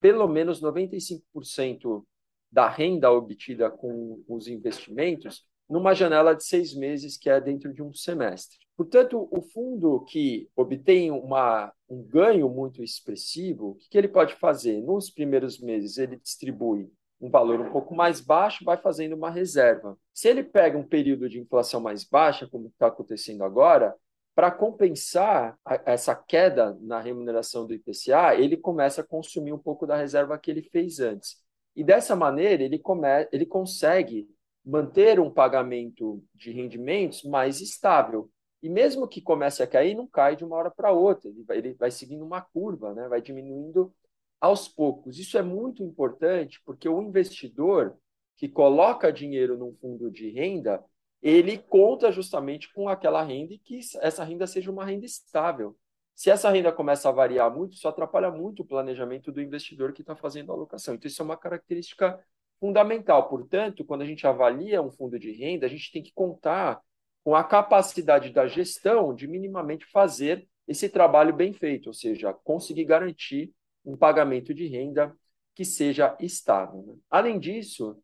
pelo 0.00 0.26
menos 0.26 0.60
95% 0.60 2.04
da 2.52 2.68
renda 2.68 3.10
obtida 3.10 3.70
com 3.70 4.22
os 4.28 4.46
investimentos 4.46 5.44
numa 5.68 5.94
janela 5.94 6.34
de 6.34 6.44
seis 6.44 6.74
meses, 6.74 7.16
que 7.16 7.30
é 7.30 7.40
dentro 7.40 7.72
de 7.72 7.82
um 7.82 7.94
semestre. 7.94 8.58
Portanto, 8.76 9.28
o 9.30 9.40
fundo 9.40 10.04
que 10.04 10.50
obtém 10.54 11.10
uma, 11.10 11.72
um 11.88 12.02
ganho 12.02 12.48
muito 12.48 12.82
expressivo, 12.82 13.70
o 13.70 13.74
que, 13.76 13.88
que 13.88 13.98
ele 13.98 14.08
pode 14.08 14.34
fazer? 14.34 14.82
Nos 14.82 15.10
primeiros 15.10 15.58
meses, 15.58 15.96
ele 15.96 16.16
distribui 16.16 16.90
um 17.20 17.30
valor 17.30 17.60
um 17.60 17.70
pouco 17.70 17.94
mais 17.94 18.20
baixo, 18.20 18.64
vai 18.64 18.76
fazendo 18.76 19.14
uma 19.14 19.30
reserva. 19.30 19.96
Se 20.12 20.28
ele 20.28 20.42
pega 20.42 20.76
um 20.76 20.86
período 20.86 21.28
de 21.28 21.40
inflação 21.40 21.80
mais 21.80 22.04
baixa, 22.04 22.48
como 22.48 22.66
está 22.66 22.88
acontecendo 22.88 23.44
agora, 23.44 23.94
para 24.34 24.50
compensar 24.50 25.56
essa 25.84 26.14
queda 26.14 26.76
na 26.80 27.00
remuneração 27.00 27.66
do 27.66 27.74
IPCA, 27.74 28.34
ele 28.34 28.56
começa 28.56 29.02
a 29.02 29.06
consumir 29.06 29.52
um 29.52 29.58
pouco 29.58 29.86
da 29.86 29.96
reserva 29.96 30.38
que 30.38 30.50
ele 30.50 30.62
fez 30.62 30.98
antes. 31.00 31.36
E 31.74 31.82
dessa 31.82 32.14
maneira, 32.14 32.62
ele, 32.62 32.78
come, 32.78 33.08
ele 33.32 33.46
consegue 33.46 34.28
manter 34.64 35.18
um 35.18 35.30
pagamento 35.30 36.22
de 36.34 36.52
rendimentos 36.52 37.22
mais 37.24 37.60
estável. 37.60 38.30
E 38.62 38.68
mesmo 38.68 39.08
que 39.08 39.20
comece 39.20 39.62
a 39.62 39.66
cair, 39.66 39.94
não 39.94 40.06
cai 40.06 40.36
de 40.36 40.44
uma 40.44 40.56
hora 40.56 40.70
para 40.70 40.92
outra, 40.92 41.28
ele 41.28 41.42
vai, 41.42 41.58
ele 41.58 41.74
vai 41.74 41.90
seguindo 41.90 42.24
uma 42.24 42.40
curva, 42.40 42.94
né? 42.94 43.08
vai 43.08 43.20
diminuindo 43.20 43.92
aos 44.40 44.68
poucos. 44.68 45.18
Isso 45.18 45.36
é 45.36 45.42
muito 45.42 45.82
importante 45.82 46.60
porque 46.64 46.88
o 46.88 47.02
investidor 47.02 47.96
que 48.36 48.48
coloca 48.48 49.12
dinheiro 49.12 49.56
num 49.56 49.74
fundo 49.74 50.10
de 50.10 50.30
renda, 50.30 50.84
ele 51.20 51.58
conta 51.58 52.10
justamente 52.10 52.72
com 52.72 52.88
aquela 52.88 53.22
renda 53.22 53.54
e 53.54 53.58
que 53.58 53.78
essa 54.00 54.24
renda 54.24 54.46
seja 54.46 54.70
uma 54.70 54.84
renda 54.84 55.06
estável. 55.06 55.76
Se 56.14 56.30
essa 56.30 56.50
renda 56.50 56.70
começa 56.70 57.08
a 57.08 57.12
variar 57.12 57.54
muito, 57.54 57.74
isso 57.74 57.88
atrapalha 57.88 58.30
muito 58.30 58.62
o 58.62 58.66
planejamento 58.66 59.32
do 59.32 59.40
investidor 59.40 59.92
que 59.92 60.02
está 60.02 60.14
fazendo 60.14 60.52
a 60.52 60.54
alocação. 60.54 60.94
Então, 60.94 61.08
isso 61.08 61.20
é 61.20 61.24
uma 61.24 61.36
característica 61.36 62.18
fundamental. 62.60 63.28
Portanto, 63.28 63.84
quando 63.84 64.02
a 64.02 64.06
gente 64.06 64.26
avalia 64.26 64.82
um 64.82 64.90
fundo 64.90 65.18
de 65.18 65.32
renda, 65.32 65.66
a 65.66 65.68
gente 65.68 65.90
tem 65.90 66.02
que 66.02 66.12
contar 66.12 66.80
com 67.24 67.34
a 67.34 67.42
capacidade 67.42 68.30
da 68.30 68.46
gestão 68.46 69.14
de 69.14 69.26
minimamente 69.26 69.86
fazer 69.86 70.46
esse 70.66 70.88
trabalho 70.88 71.34
bem 71.34 71.52
feito, 71.52 71.88
ou 71.88 71.94
seja, 71.94 72.32
conseguir 72.32 72.84
garantir 72.84 73.52
um 73.84 73.96
pagamento 73.96 74.54
de 74.54 74.66
renda 74.66 75.14
que 75.54 75.64
seja 75.64 76.16
estável. 76.20 76.84
Né? 76.86 76.94
Além 77.10 77.38
disso, 77.38 77.96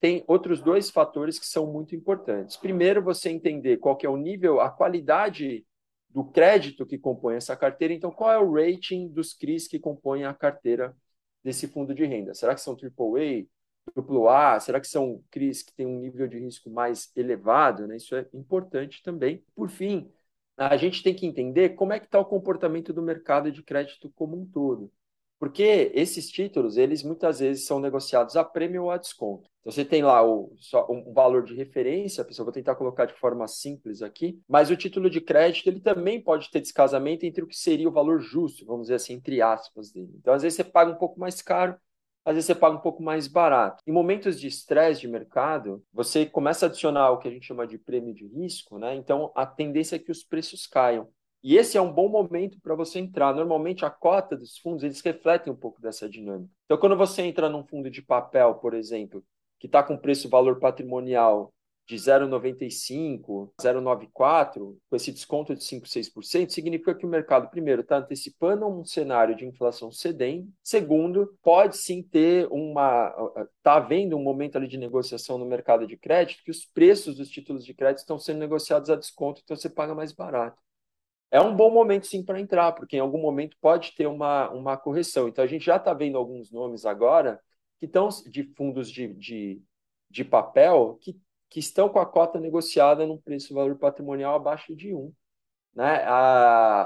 tem 0.00 0.24
outros 0.26 0.60
dois 0.60 0.90
fatores 0.90 1.38
que 1.38 1.46
são 1.46 1.66
muito 1.66 1.94
importantes. 1.94 2.56
Primeiro, 2.56 3.02
você 3.02 3.30
entender 3.30 3.78
qual 3.78 3.98
é 4.02 4.08
o 4.08 4.16
nível, 4.16 4.60
a 4.60 4.70
qualidade 4.70 5.64
do 6.14 6.24
crédito 6.24 6.86
que 6.86 6.96
compõe 6.96 7.34
essa 7.34 7.56
carteira. 7.56 7.92
Então, 7.92 8.12
qual 8.12 8.32
é 8.32 8.38
o 8.38 8.52
rating 8.52 9.08
dos 9.08 9.34
CRIs 9.34 9.66
que 9.66 9.80
compõem 9.80 10.24
a 10.24 10.32
carteira 10.32 10.96
desse 11.42 11.66
fundo 11.66 11.92
de 11.94 12.04
renda? 12.06 12.34
Será 12.34 12.54
que 12.54 12.60
são 12.60 12.74
AAA, 12.74 13.46
AAA? 13.96 14.60
Será 14.60 14.80
que 14.80 14.86
são 14.86 15.22
CRIs 15.30 15.62
que 15.62 15.74
têm 15.74 15.86
um 15.86 15.98
nível 15.98 16.28
de 16.28 16.38
risco 16.38 16.70
mais 16.70 17.10
elevado? 17.16 17.86
Né? 17.88 17.96
Isso 17.96 18.14
é 18.14 18.26
importante 18.32 19.02
também. 19.02 19.44
Por 19.56 19.68
fim, 19.68 20.08
a 20.56 20.76
gente 20.76 21.02
tem 21.02 21.14
que 21.14 21.26
entender 21.26 21.70
como 21.70 21.92
é 21.92 21.98
que 21.98 22.06
está 22.06 22.20
o 22.20 22.24
comportamento 22.24 22.92
do 22.92 23.02
mercado 23.02 23.50
de 23.50 23.62
crédito 23.62 24.08
como 24.14 24.40
um 24.40 24.46
todo. 24.46 24.92
Porque 25.44 25.92
esses 25.94 26.30
títulos, 26.30 26.78
eles 26.78 27.02
muitas 27.02 27.40
vezes 27.40 27.66
são 27.66 27.78
negociados 27.78 28.34
a 28.34 28.42
prêmio 28.42 28.84
ou 28.84 28.90
a 28.90 28.96
desconto. 28.96 29.50
Então, 29.60 29.70
você 29.70 29.84
tem 29.84 30.02
lá 30.02 30.26
o, 30.26 30.54
só 30.56 30.90
um 30.90 31.12
valor 31.12 31.44
de 31.44 31.54
referência, 31.54 32.24
pessoal, 32.24 32.46
vou 32.46 32.52
tentar 32.52 32.74
colocar 32.74 33.04
de 33.04 33.12
forma 33.12 33.46
simples 33.46 34.00
aqui, 34.00 34.40
mas 34.48 34.70
o 34.70 34.76
título 34.76 35.10
de 35.10 35.20
crédito, 35.20 35.66
ele 35.66 35.80
também 35.80 36.18
pode 36.18 36.50
ter 36.50 36.62
descasamento 36.62 37.26
entre 37.26 37.44
o 37.44 37.46
que 37.46 37.58
seria 37.58 37.86
o 37.86 37.92
valor 37.92 38.20
justo, 38.20 38.64
vamos 38.64 38.84
dizer 38.84 38.94
assim, 38.94 39.12
entre 39.12 39.42
aspas 39.42 39.92
dele. 39.92 40.14
Então, 40.18 40.32
às 40.32 40.40
vezes 40.40 40.56
você 40.56 40.64
paga 40.64 40.90
um 40.90 40.96
pouco 40.96 41.20
mais 41.20 41.42
caro, 41.42 41.76
às 42.24 42.36
vezes 42.36 42.46
você 42.46 42.54
paga 42.54 42.76
um 42.76 42.80
pouco 42.80 43.02
mais 43.02 43.28
barato. 43.28 43.82
Em 43.86 43.92
momentos 43.92 44.40
de 44.40 44.46
estresse 44.46 45.02
de 45.02 45.08
mercado, 45.08 45.84
você 45.92 46.24
começa 46.24 46.64
a 46.64 46.70
adicionar 46.70 47.10
o 47.10 47.18
que 47.18 47.28
a 47.28 47.30
gente 47.30 47.44
chama 47.44 47.66
de 47.66 47.76
prêmio 47.76 48.14
de 48.14 48.26
risco, 48.26 48.78
né? 48.78 48.94
Então, 48.94 49.30
a 49.34 49.44
tendência 49.44 49.96
é 49.96 49.98
que 49.98 50.10
os 50.10 50.24
preços 50.24 50.66
caiam. 50.66 51.06
E 51.44 51.58
esse 51.58 51.76
é 51.76 51.80
um 51.80 51.92
bom 51.92 52.08
momento 52.08 52.58
para 52.62 52.74
você 52.74 52.98
entrar. 52.98 53.34
Normalmente, 53.34 53.84
a 53.84 53.90
cota 53.90 54.34
dos 54.34 54.56
fundos, 54.56 54.82
eles 54.82 55.02
refletem 55.02 55.52
um 55.52 55.56
pouco 55.56 55.78
dessa 55.78 56.08
dinâmica. 56.08 56.50
Então, 56.64 56.78
quando 56.78 56.96
você 56.96 57.20
entra 57.20 57.50
num 57.50 57.62
fundo 57.62 57.90
de 57.90 58.00
papel, 58.00 58.54
por 58.54 58.72
exemplo, 58.72 59.22
que 59.60 59.66
está 59.66 59.82
com 59.82 59.94
preço-valor 59.94 60.58
patrimonial 60.58 61.52
de 61.86 61.96
0,95, 61.96 63.52
0,94, 63.60 64.74
com 64.88 64.96
esse 64.96 65.12
desconto 65.12 65.54
de 65.54 65.62
5, 65.62 65.86
6%, 65.86 66.48
significa 66.48 66.94
que 66.94 67.04
o 67.04 67.08
mercado, 67.10 67.50
primeiro, 67.50 67.82
está 67.82 67.98
antecipando 67.98 68.66
um 68.66 68.82
cenário 68.82 69.36
de 69.36 69.44
inflação 69.44 69.92
cedendo, 69.92 70.48
segundo, 70.62 71.36
pode 71.42 71.76
sim 71.76 72.02
ter 72.02 72.48
uma. 72.50 73.14
Está 73.58 73.74
havendo 73.74 74.16
um 74.16 74.22
momento 74.22 74.56
ali 74.56 74.66
de 74.66 74.78
negociação 74.78 75.36
no 75.36 75.44
mercado 75.44 75.86
de 75.86 75.98
crédito 75.98 76.42
que 76.42 76.50
os 76.50 76.64
preços 76.64 77.16
dos 77.16 77.28
títulos 77.28 77.66
de 77.66 77.74
crédito 77.74 77.98
estão 77.98 78.18
sendo 78.18 78.38
negociados 78.38 78.88
a 78.88 78.96
desconto, 78.96 79.42
então 79.44 79.54
você 79.54 79.68
paga 79.68 79.94
mais 79.94 80.10
barato 80.10 80.63
é 81.34 81.40
um 81.40 81.52
bom 81.52 81.68
momento 81.68 82.06
sim 82.06 82.22
para 82.22 82.38
entrar, 82.38 82.70
porque 82.70 82.96
em 82.96 83.00
algum 83.00 83.20
momento 83.20 83.56
pode 83.60 83.92
ter 83.96 84.06
uma, 84.06 84.48
uma 84.50 84.76
correção. 84.76 85.26
Então 85.26 85.42
a 85.42 85.48
gente 85.48 85.64
já 85.64 85.74
está 85.78 85.92
vendo 85.92 86.16
alguns 86.16 86.52
nomes 86.52 86.86
agora 86.86 87.40
que 87.80 87.86
estão 87.86 88.08
de 88.30 88.44
fundos 88.56 88.88
de, 88.88 89.12
de, 89.14 89.60
de 90.08 90.24
papel 90.24 90.96
que, 91.02 91.18
que 91.50 91.58
estão 91.58 91.88
com 91.88 91.98
a 91.98 92.06
cota 92.06 92.38
negociada 92.38 93.04
num 93.04 93.18
preço-valor 93.18 93.76
patrimonial 93.76 94.36
abaixo 94.36 94.76
de 94.76 94.94
1. 94.94 95.12
Né? 95.74 96.04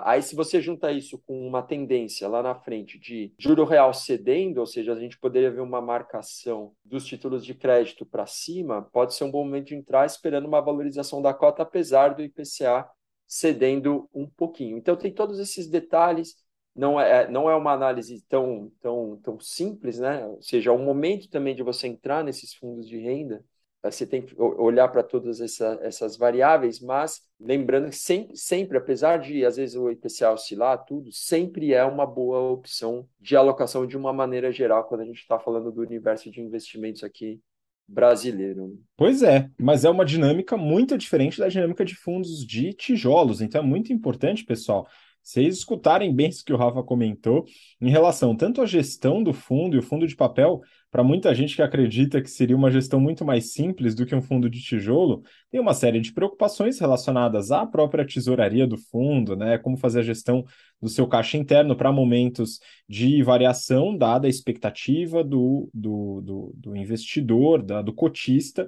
Aí, 0.03 0.23
se 0.23 0.35
você 0.35 0.63
junta 0.63 0.91
isso 0.91 1.23
com 1.27 1.47
uma 1.47 1.61
tendência 1.63 2.27
lá 2.27 2.43
na 2.43 2.55
frente 2.55 2.99
de 2.99 3.35
juro 3.39 3.67
real 3.67 3.93
cedendo, 3.93 4.61
ou 4.61 4.67
seja, 4.67 4.95
a 4.95 4.99
gente 4.99 5.19
poderia 5.19 5.51
ver 5.51 5.61
uma 5.61 5.83
marcação 5.83 6.73
dos 6.83 7.05
títulos 7.05 7.45
de 7.45 7.53
crédito 7.53 8.07
para 8.07 8.25
cima, 8.25 8.81
pode 8.81 9.13
ser 9.13 9.25
um 9.25 9.31
bom 9.31 9.45
momento 9.45 9.67
de 9.67 9.75
entrar 9.75 10.07
esperando 10.07 10.47
uma 10.49 10.63
valorização 10.63 11.21
da 11.21 11.35
cota, 11.35 11.63
apesar 11.63 12.15
do 12.15 12.23
IPCA 12.23 12.89
cedendo 13.29 14.09
um 14.15 14.27
pouquinho. 14.27 14.79
Então, 14.79 14.97
tem 14.97 15.13
todos 15.13 15.39
esses 15.39 15.69
detalhes. 15.69 16.35
Não 16.75 16.99
é, 17.01 17.29
não 17.31 17.51
é 17.51 17.55
uma 17.57 17.73
análise 17.73 18.25
tão, 18.29 18.73
tão, 18.81 19.17
tão 19.23 19.39
simples, 19.41 19.99
né? 19.99 20.27
Ou 20.27 20.41
seja, 20.41 20.71
é 20.71 20.73
um 20.73 20.85
momento 20.85 21.29
também 21.29 21.55
de 21.55 21.63
você 21.63 21.89
entrar 21.89 22.25
nesses 22.25 22.55
fundos 22.55 22.89
de 22.89 22.97
renda. 22.99 23.45
Você 23.83 24.07
tem 24.07 24.23
que 24.23 24.35
olhar 24.41 24.89
para 24.89 25.03
todas 25.05 25.41
essa, 25.41 25.79
essas 25.83 26.17
variáveis, 26.17 26.81
mas 26.81 27.23
lembrando 27.39 27.91
que 27.91 27.97
sempre, 27.97 28.37
sempre, 28.37 28.77
apesar 28.79 29.19
de 29.19 29.45
às 29.45 29.57
vezes 29.57 29.77
o 29.77 29.91
IPCA 29.91 30.33
oscilar, 30.33 30.85
tudo, 30.85 31.13
sempre 31.13 31.73
é 31.73 31.85
uma 31.85 32.05
boa 32.05 32.41
opção 32.51 33.09
de 33.21 33.37
alocação 33.37 33.87
de 33.87 33.97
uma 33.97 34.13
maneira 34.13 34.51
geral, 34.51 34.85
quando 34.85 35.03
a 35.03 35.05
gente 35.05 35.21
está 35.21 35.39
falando 35.39 35.71
do 35.71 35.81
universo 35.81 36.31
de 36.31 36.41
investimentos 36.41 37.05
aqui 37.05 37.41
brasileiro. 37.89 38.79
Pois 38.97 39.23
é, 39.23 39.51
mas 39.59 39.85
é 39.85 39.91
uma 39.91 40.05
dinâmica 40.05 40.57
muito 40.57 40.99
diferente 40.99 41.39
da 41.39 41.49
dinâmica 41.49 41.85
de 41.85 41.95
fundos 41.95 42.47
de 42.47 42.75
tijolos. 42.75 43.41
Então 43.41 43.63
é 43.63 43.65
muito 43.65 43.93
importante, 43.93 44.45
pessoal, 44.45 44.87
vocês 45.29 45.59
escutarem 45.59 46.15
bem 46.15 46.31
isso 46.31 46.43
que 46.43 46.55
o 46.55 46.57
Rafa 46.57 46.83
comentou 46.83 47.45
em 47.83 47.91
relação 47.91 48.35
tanto 48.35 48.63
à 48.63 48.67
gestão 48.67 49.23
do 49.23 49.35
fundo 49.35 49.77
e 49.77 49.79
o 49.79 49.83
fundo 49.83 50.07
de 50.07 50.17
papel, 50.17 50.63
para 50.91 51.05
muita 51.05 51.35
gente 51.35 51.55
que 51.55 51.61
acredita 51.61 52.23
que 52.23 52.31
seria 52.31 52.57
uma 52.57 52.71
gestão 52.71 52.99
muito 52.99 53.27
mais 53.27 53.53
simples 53.53 53.95
do 53.95 54.07
que 54.07 54.15
um 54.15 54.23
fundo 54.23 54.49
de 54.49 54.59
tijolo, 54.63 55.23
tem 55.51 55.61
uma 55.61 55.75
série 55.75 56.01
de 56.01 56.15
preocupações 56.15 56.79
relacionadas 56.79 57.51
à 57.51 57.67
própria 57.67 58.07
tesouraria 58.07 58.67
do 58.67 58.79
fundo, 58.79 59.37
né? 59.37 59.59
Como 59.59 59.77
fazer 59.77 59.99
a 59.99 60.03
gestão 60.03 60.47
do 60.81 60.89
seu 60.89 61.07
caixa 61.07 61.37
interno 61.37 61.77
para 61.77 61.93
momentos 61.93 62.59
de 62.89 63.23
variação, 63.23 63.95
dada 63.95 64.27
a 64.27 64.31
expectativa 64.31 65.23
do, 65.23 65.69
do, 65.75 66.23
do, 66.23 66.55
do 66.57 66.75
investidor, 66.75 67.63
da, 67.63 67.83
do 67.83 67.93
cotista, 67.93 68.67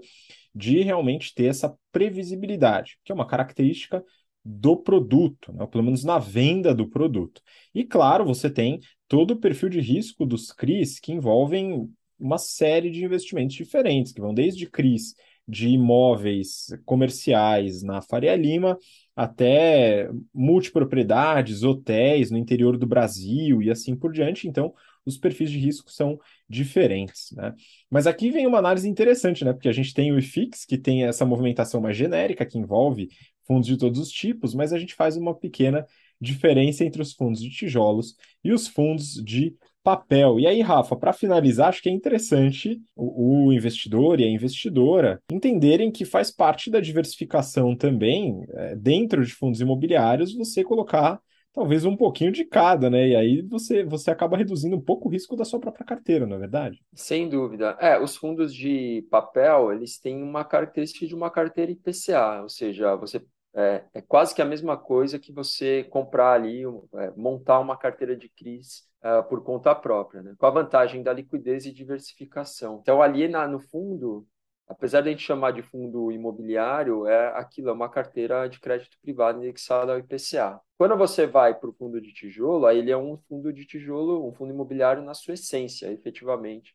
de 0.55 0.83
realmente 0.83 1.35
ter 1.35 1.47
essa 1.47 1.75
previsibilidade, 1.91 2.99
que 3.03 3.13
é 3.13 3.15
uma 3.15 3.27
característica 3.27 4.05
do 4.45 4.77
produto, 4.77 5.53
né? 5.53 5.67
pelo 5.67 5.85
menos 5.85 6.05
na 6.05 6.19
venda 6.19 6.75
do 6.75 6.89
produto. 6.89 7.43
E 7.75 7.85
claro, 7.85 8.25
você 8.25 8.49
tem 8.49 8.81
todo 9.07 9.33
o 9.33 9.37
perfil 9.41 9.69
de 9.69 9.81
risco 9.81 10.25
dos 10.25 10.51
CRIs 10.53 10.99
que 10.99 11.13
envolvem 11.13 11.91
uma 12.19 12.39
série 12.39 12.91
de 12.91 13.05
investimentos 13.05 13.57
diferentes, 13.57 14.13
que 14.13 14.21
vão 14.21 14.35
desde 14.35 14.67
CRIs 14.67 15.15
de 15.47 15.69
imóveis 15.69 16.67
comerciais 16.85 17.83
na 17.83 18.01
Faria 18.01 18.37
Lima 18.37 18.79
até 19.17 20.09
multipropriedades, 20.33 21.63
hotéis 21.63 22.31
no 22.31 22.39
interior 22.39 22.79
do 22.79 22.87
Brasil 22.87 23.61
e 23.61 23.71
assim 23.71 23.97
por 23.97 24.13
diante. 24.13 24.47
Então, 24.47 24.73
os 25.05 25.19
perfis 25.19 25.51
de 25.51 25.59
risco 25.59 25.91
são 25.91 26.19
diferentes, 26.49 27.33
né? 27.33 27.55
Mas 27.91 28.07
aqui 28.07 28.31
vem 28.31 28.47
uma 28.47 28.59
análise 28.59 28.89
interessante, 28.89 29.45
né? 29.45 29.53
Porque 29.53 29.69
a 29.69 29.73
gente 29.73 29.93
tem 29.93 30.13
o 30.13 30.19
IFIX, 30.19 30.65
que 30.65 30.79
tem 30.79 31.05
essa 31.05 31.27
movimentação 31.27 31.81
mais 31.81 31.97
genérica, 31.97 32.47
que 32.47 32.59
envolve 32.59 33.09
fundos 33.51 33.67
de 33.67 33.77
todos 33.77 33.99
os 33.99 34.13
tipos, 34.13 34.55
mas 34.55 34.73
a 34.73 34.79
gente 34.79 34.95
faz 34.95 35.17
uma 35.17 35.35
pequena 35.35 35.85
diferença 36.21 36.85
entre 36.85 37.03
os 37.03 37.13
fundos 37.13 37.43
de 37.43 37.51
tijolos 37.51 38.15
e 38.45 38.53
os 38.53 38.69
fundos 38.69 39.15
de 39.15 39.57
papel. 39.83 40.39
E 40.39 40.47
aí, 40.47 40.61
Rafa, 40.61 40.95
para 40.95 41.13
finalizar, 41.13 41.71
acho 41.71 41.83
que 41.83 41.89
é 41.89 41.93
interessante 41.93 42.81
o, 42.95 43.47
o, 43.49 43.53
investidor 43.53 44.21
e 44.21 44.25
a 44.25 44.31
investidora 44.31 45.21
entenderem 45.33 45.91
que 45.91 46.05
faz 46.05 46.31
parte 46.31 46.71
da 46.71 46.79
diversificação 46.79 47.75
também, 47.75 48.45
é, 48.51 48.77
dentro 48.77 49.25
de 49.25 49.33
fundos 49.33 49.61
imobiliários, 49.61 50.33
você 50.33 50.63
colocar 50.63 51.19
talvez 51.53 51.85
um 51.85 51.97
pouquinho 51.97 52.31
de 52.31 52.45
cada, 52.45 52.89
né? 52.89 53.09
E 53.09 53.17
aí 53.17 53.43
você, 53.43 53.83
você 53.83 54.13
acaba 54.13 54.37
reduzindo 54.37 54.77
um 54.77 54.81
pouco 54.81 55.09
o 55.09 55.11
risco 55.11 55.35
da 55.35 55.45
sua 55.45 55.59
própria 55.59 55.85
carteira, 55.85 56.25
não 56.25 56.37
é 56.37 56.41
verdade? 56.41 56.81
Sem 56.95 57.29
dúvida. 57.29 57.77
É, 57.81 57.99
os 58.01 58.15
fundos 58.15 58.55
de 58.55 59.05
papel, 59.11 59.73
eles 59.73 59.99
têm 59.99 60.23
uma 60.23 60.45
característica 60.45 61.05
de 61.05 61.15
uma 61.17 61.31
carteira 61.31 61.73
IPCA, 61.73 62.43
ou 62.43 62.49
seja, 62.49 62.95
você 62.95 63.21
é, 63.55 63.85
é 63.95 64.01
quase 64.01 64.35
que 64.35 64.43
a 64.43 64.45
mesma 64.45 64.77
coisa 64.77 65.19
que 65.19 65.33
você 65.33 65.85
comprar 65.85 66.33
ali, 66.33 66.63
é, 66.95 67.11
montar 67.17 67.59
uma 67.59 67.77
carteira 67.77 68.17
de 68.17 68.29
CRIs 68.29 68.89
uh, 69.03 69.29
por 69.29 69.43
conta 69.43 69.75
própria, 69.75 70.23
né? 70.23 70.35
com 70.39 70.47
a 70.47 70.51
vantagem 70.51 71.03
da 71.03 71.13
liquidez 71.13 71.67
e 71.67 71.73
diversificação. 71.73 72.79
Então, 72.81 73.03
ali 73.03 73.27
na, 73.29 73.49
no 73.49 73.61
fundo, 73.61 74.27
apesar 74.69 75.01
de 75.01 75.09
a 75.09 75.13
gente 75.13 75.25
chamar 75.25 75.51
de 75.53 75.63
fundo 75.63 76.13
imobiliário, 76.13 77.07
é 77.07 77.29
aquilo, 77.37 77.71
é 77.71 77.73
uma 77.73 77.89
carteira 77.89 78.49
de 78.49 78.61
crédito 78.61 78.97
privado 79.03 79.39
indexada 79.39 79.93
ao 79.93 79.99
IPCA. 79.99 80.61
Quando 80.79 80.97
você 80.97 81.27
vai 81.27 81.55
para 81.55 81.69
o 81.69 81.73
fundo 81.73 82.01
de 82.01 82.13
tijolo, 82.13 82.67
aí 82.67 82.79
ele 82.79 82.91
é 82.93 82.97
um 82.97 83.17
fundo 83.29 83.53
de 83.53 83.67
tijolo, 83.67 84.27
um 84.27 84.33
fundo 84.33 84.53
imobiliário 84.53 85.03
na 85.03 85.13
sua 85.13 85.35
essência, 85.35 85.91
efetivamente. 85.93 86.75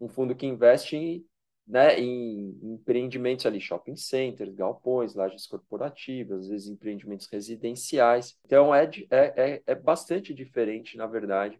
Um 0.00 0.08
fundo 0.08 0.34
que 0.34 0.46
investe 0.46 0.96
em 0.96 1.26
né, 1.66 1.98
em 1.98 2.58
empreendimentos 2.62 3.46
ali, 3.46 3.60
shopping 3.60 3.96
centers, 3.96 4.54
galpões, 4.54 5.14
lajes 5.14 5.46
corporativas, 5.46 6.42
às 6.42 6.48
vezes 6.48 6.68
empreendimentos 6.68 7.26
residenciais. 7.26 8.36
Então 8.44 8.74
é, 8.74 8.90
é, 9.10 9.34
é, 9.36 9.62
é 9.66 9.74
bastante 9.74 10.34
diferente, 10.34 10.96
na 10.96 11.06
verdade, 11.06 11.58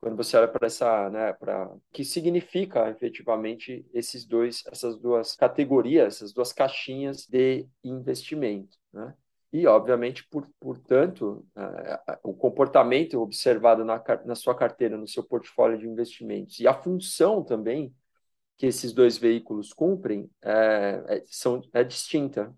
quando 0.00 0.16
você 0.16 0.36
olha 0.36 0.48
para 0.48 0.66
essa, 0.66 1.10
né, 1.10 1.32
para 1.32 1.70
que 1.92 2.04
significa 2.04 2.90
efetivamente 2.90 3.84
esses 3.92 4.26
dois, 4.26 4.62
essas 4.70 4.98
duas 4.98 5.34
categorias, 5.34 6.16
essas 6.16 6.32
duas 6.32 6.52
caixinhas 6.52 7.26
de 7.26 7.66
investimento, 7.82 8.76
né? 8.92 9.14
E, 9.52 9.66
obviamente, 9.66 10.26
por, 10.28 10.46
portanto, 10.60 11.46
uh, 11.56 12.18
o 12.22 12.34
comportamento 12.34 13.18
observado 13.18 13.84
na, 13.84 14.02
na 14.24 14.34
sua 14.34 14.54
carteira, 14.54 14.98
no 14.98 15.08
seu 15.08 15.22
portfólio 15.22 15.78
de 15.78 15.88
investimentos 15.88 16.58
e 16.60 16.68
a 16.68 16.74
função 16.74 17.42
também 17.42 17.94
que 18.56 18.66
esses 18.66 18.92
dois 18.92 19.18
veículos 19.18 19.72
cumprem 19.72 20.30
é, 20.42 21.04
é, 21.08 21.22
são, 21.26 21.62
é 21.72 21.84
distinta. 21.84 22.54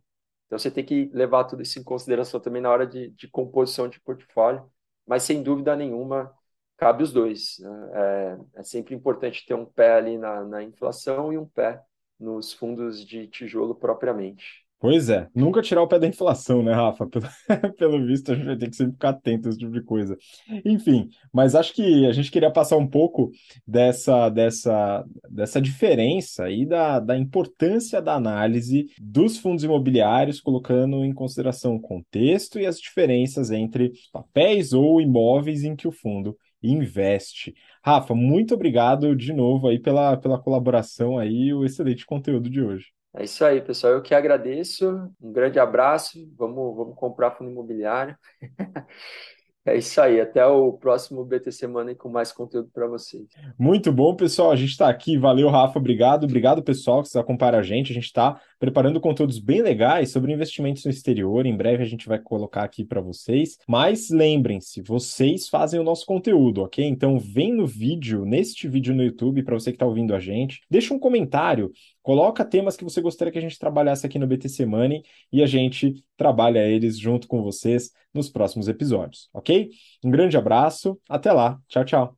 Então, 0.46 0.58
você 0.58 0.70
tem 0.70 0.84
que 0.84 1.10
levar 1.12 1.44
tudo 1.44 1.62
isso 1.62 1.78
em 1.78 1.84
consideração 1.84 2.40
também 2.40 2.62
na 2.62 2.70
hora 2.70 2.86
de, 2.86 3.10
de 3.10 3.28
composição 3.28 3.88
de 3.88 4.00
portfólio, 4.00 4.70
mas 5.06 5.22
sem 5.22 5.42
dúvida 5.42 5.76
nenhuma 5.76 6.32
cabe 6.76 7.02
os 7.02 7.12
dois. 7.12 7.58
Né? 7.58 7.90
É, 7.94 8.60
é, 8.60 8.62
sempre 8.62 8.94
importante 8.94 9.44
ter 9.44 9.54
um 9.54 9.66
pé 9.66 9.94
ali 9.94 10.16
na, 10.16 10.44
na 10.44 10.62
inflação 10.62 11.32
e 11.32 11.38
um 11.38 11.46
pé 11.46 11.82
nos 12.18 12.52
fundos 12.52 13.04
de 13.04 13.26
tijolo 13.26 13.74
propriamente. 13.74 14.67
Pois 14.80 15.10
é, 15.10 15.28
nunca 15.34 15.60
tirar 15.60 15.82
o 15.82 15.88
pé 15.88 15.98
da 15.98 16.06
inflação, 16.06 16.62
né, 16.62 16.72
Rafa? 16.72 17.04
Pelo, 17.08 17.26
pelo 17.76 18.06
visto, 18.06 18.30
a 18.30 18.36
gente 18.36 18.46
vai 18.46 18.56
ter 18.56 18.70
que 18.70 18.76
sempre 18.76 18.92
ficar 18.92 19.08
atento 19.08 19.48
a 19.48 19.50
esse 19.50 19.58
tipo 19.58 19.72
de 19.72 19.82
coisa. 19.82 20.16
Enfim, 20.64 21.08
mas 21.32 21.56
acho 21.56 21.74
que 21.74 22.06
a 22.06 22.12
gente 22.12 22.30
queria 22.30 22.50
passar 22.50 22.76
um 22.76 22.86
pouco 22.86 23.32
dessa, 23.66 24.28
dessa, 24.28 25.04
dessa 25.28 25.60
diferença 25.60 26.44
aí 26.44 26.64
da, 26.64 27.00
da 27.00 27.18
importância 27.18 28.00
da 28.00 28.14
análise 28.14 28.86
dos 29.00 29.36
fundos 29.38 29.64
imobiliários, 29.64 30.40
colocando 30.40 31.04
em 31.04 31.12
consideração 31.12 31.74
o 31.74 31.80
contexto 31.80 32.60
e 32.60 32.66
as 32.66 32.78
diferenças 32.78 33.50
entre 33.50 33.92
papéis 34.12 34.72
ou 34.72 35.00
imóveis 35.00 35.64
em 35.64 35.74
que 35.74 35.88
o 35.88 35.92
fundo 35.92 36.36
investe. 36.62 37.52
Rafa, 37.84 38.14
muito 38.14 38.54
obrigado 38.54 39.16
de 39.16 39.32
novo 39.32 39.66
aí 39.66 39.80
pela, 39.80 40.16
pela 40.16 40.38
colaboração 40.40 41.18
aí 41.18 41.46
e 41.48 41.54
o 41.54 41.64
excelente 41.64 42.06
conteúdo 42.06 42.48
de 42.48 42.62
hoje. 42.62 42.97
É 43.16 43.24
isso 43.24 43.44
aí, 43.44 43.60
pessoal. 43.60 43.94
Eu 43.94 44.02
que 44.02 44.14
agradeço. 44.14 45.10
Um 45.20 45.32
grande 45.32 45.58
abraço. 45.58 46.18
Vamos, 46.36 46.76
vamos 46.76 46.94
comprar 46.96 47.32
fundo 47.32 47.50
imobiliário. 47.50 48.16
É 49.68 49.76
isso 49.76 50.00
aí. 50.00 50.18
Até 50.18 50.46
o 50.46 50.72
próximo 50.72 51.22
BT 51.24 51.52
Semana 51.52 51.94
com 51.94 52.08
mais 52.08 52.32
conteúdo 52.32 52.70
para 52.72 52.86
vocês. 52.86 53.28
Muito 53.58 53.92
bom, 53.92 54.16
pessoal. 54.16 54.50
A 54.50 54.56
gente 54.56 54.70
está 54.70 54.88
aqui. 54.88 55.18
Valeu, 55.18 55.50
Rafa. 55.50 55.78
Obrigado. 55.78 56.24
Obrigado, 56.24 56.62
pessoal, 56.62 57.02
que 57.02 57.18
acompanha 57.18 57.58
a 57.58 57.62
gente. 57.62 57.92
A 57.92 57.94
gente 57.94 58.06
está 58.06 58.40
preparando 58.58 59.00
conteúdos 59.00 59.38
bem 59.38 59.62
legais 59.62 60.10
sobre 60.10 60.32
investimentos 60.32 60.84
no 60.84 60.90
exterior. 60.90 61.46
Em 61.46 61.56
breve 61.56 61.82
a 61.82 61.86
gente 61.86 62.08
vai 62.08 62.18
colocar 62.18 62.64
aqui 62.64 62.84
para 62.84 63.00
vocês. 63.00 63.58
Mas 63.66 64.10
lembrem-se, 64.10 64.82
vocês 64.82 65.48
fazem 65.48 65.78
o 65.78 65.84
nosso 65.84 66.04
conteúdo, 66.04 66.62
ok? 66.62 66.84
Então 66.84 67.18
vem 67.18 67.52
no 67.52 67.66
vídeo, 67.66 68.24
neste 68.24 68.68
vídeo 68.68 68.94
no 68.94 69.02
YouTube, 69.02 69.42
para 69.42 69.54
você 69.54 69.70
que 69.70 69.76
está 69.76 69.86
ouvindo 69.86 70.14
a 70.14 70.20
gente. 70.20 70.60
Deixa 70.70 70.92
um 70.92 70.98
comentário 70.98 71.72
Coloca 72.08 72.42
temas 72.42 72.74
que 72.74 72.84
você 72.84 73.02
gostaria 73.02 73.30
que 73.30 73.36
a 73.36 73.42
gente 73.42 73.58
trabalhasse 73.58 74.06
aqui 74.06 74.18
no 74.18 74.26
BTC 74.26 74.64
Money 74.64 75.02
e 75.30 75.42
a 75.42 75.46
gente 75.46 76.02
trabalha 76.16 76.66
eles 76.66 76.98
junto 76.98 77.28
com 77.28 77.42
vocês 77.42 77.92
nos 78.14 78.30
próximos 78.30 78.66
episódios, 78.66 79.28
ok? 79.30 79.68
Um 80.02 80.10
grande 80.10 80.34
abraço, 80.34 80.98
até 81.06 81.30
lá, 81.30 81.60
tchau, 81.68 81.84
tchau. 81.84 82.17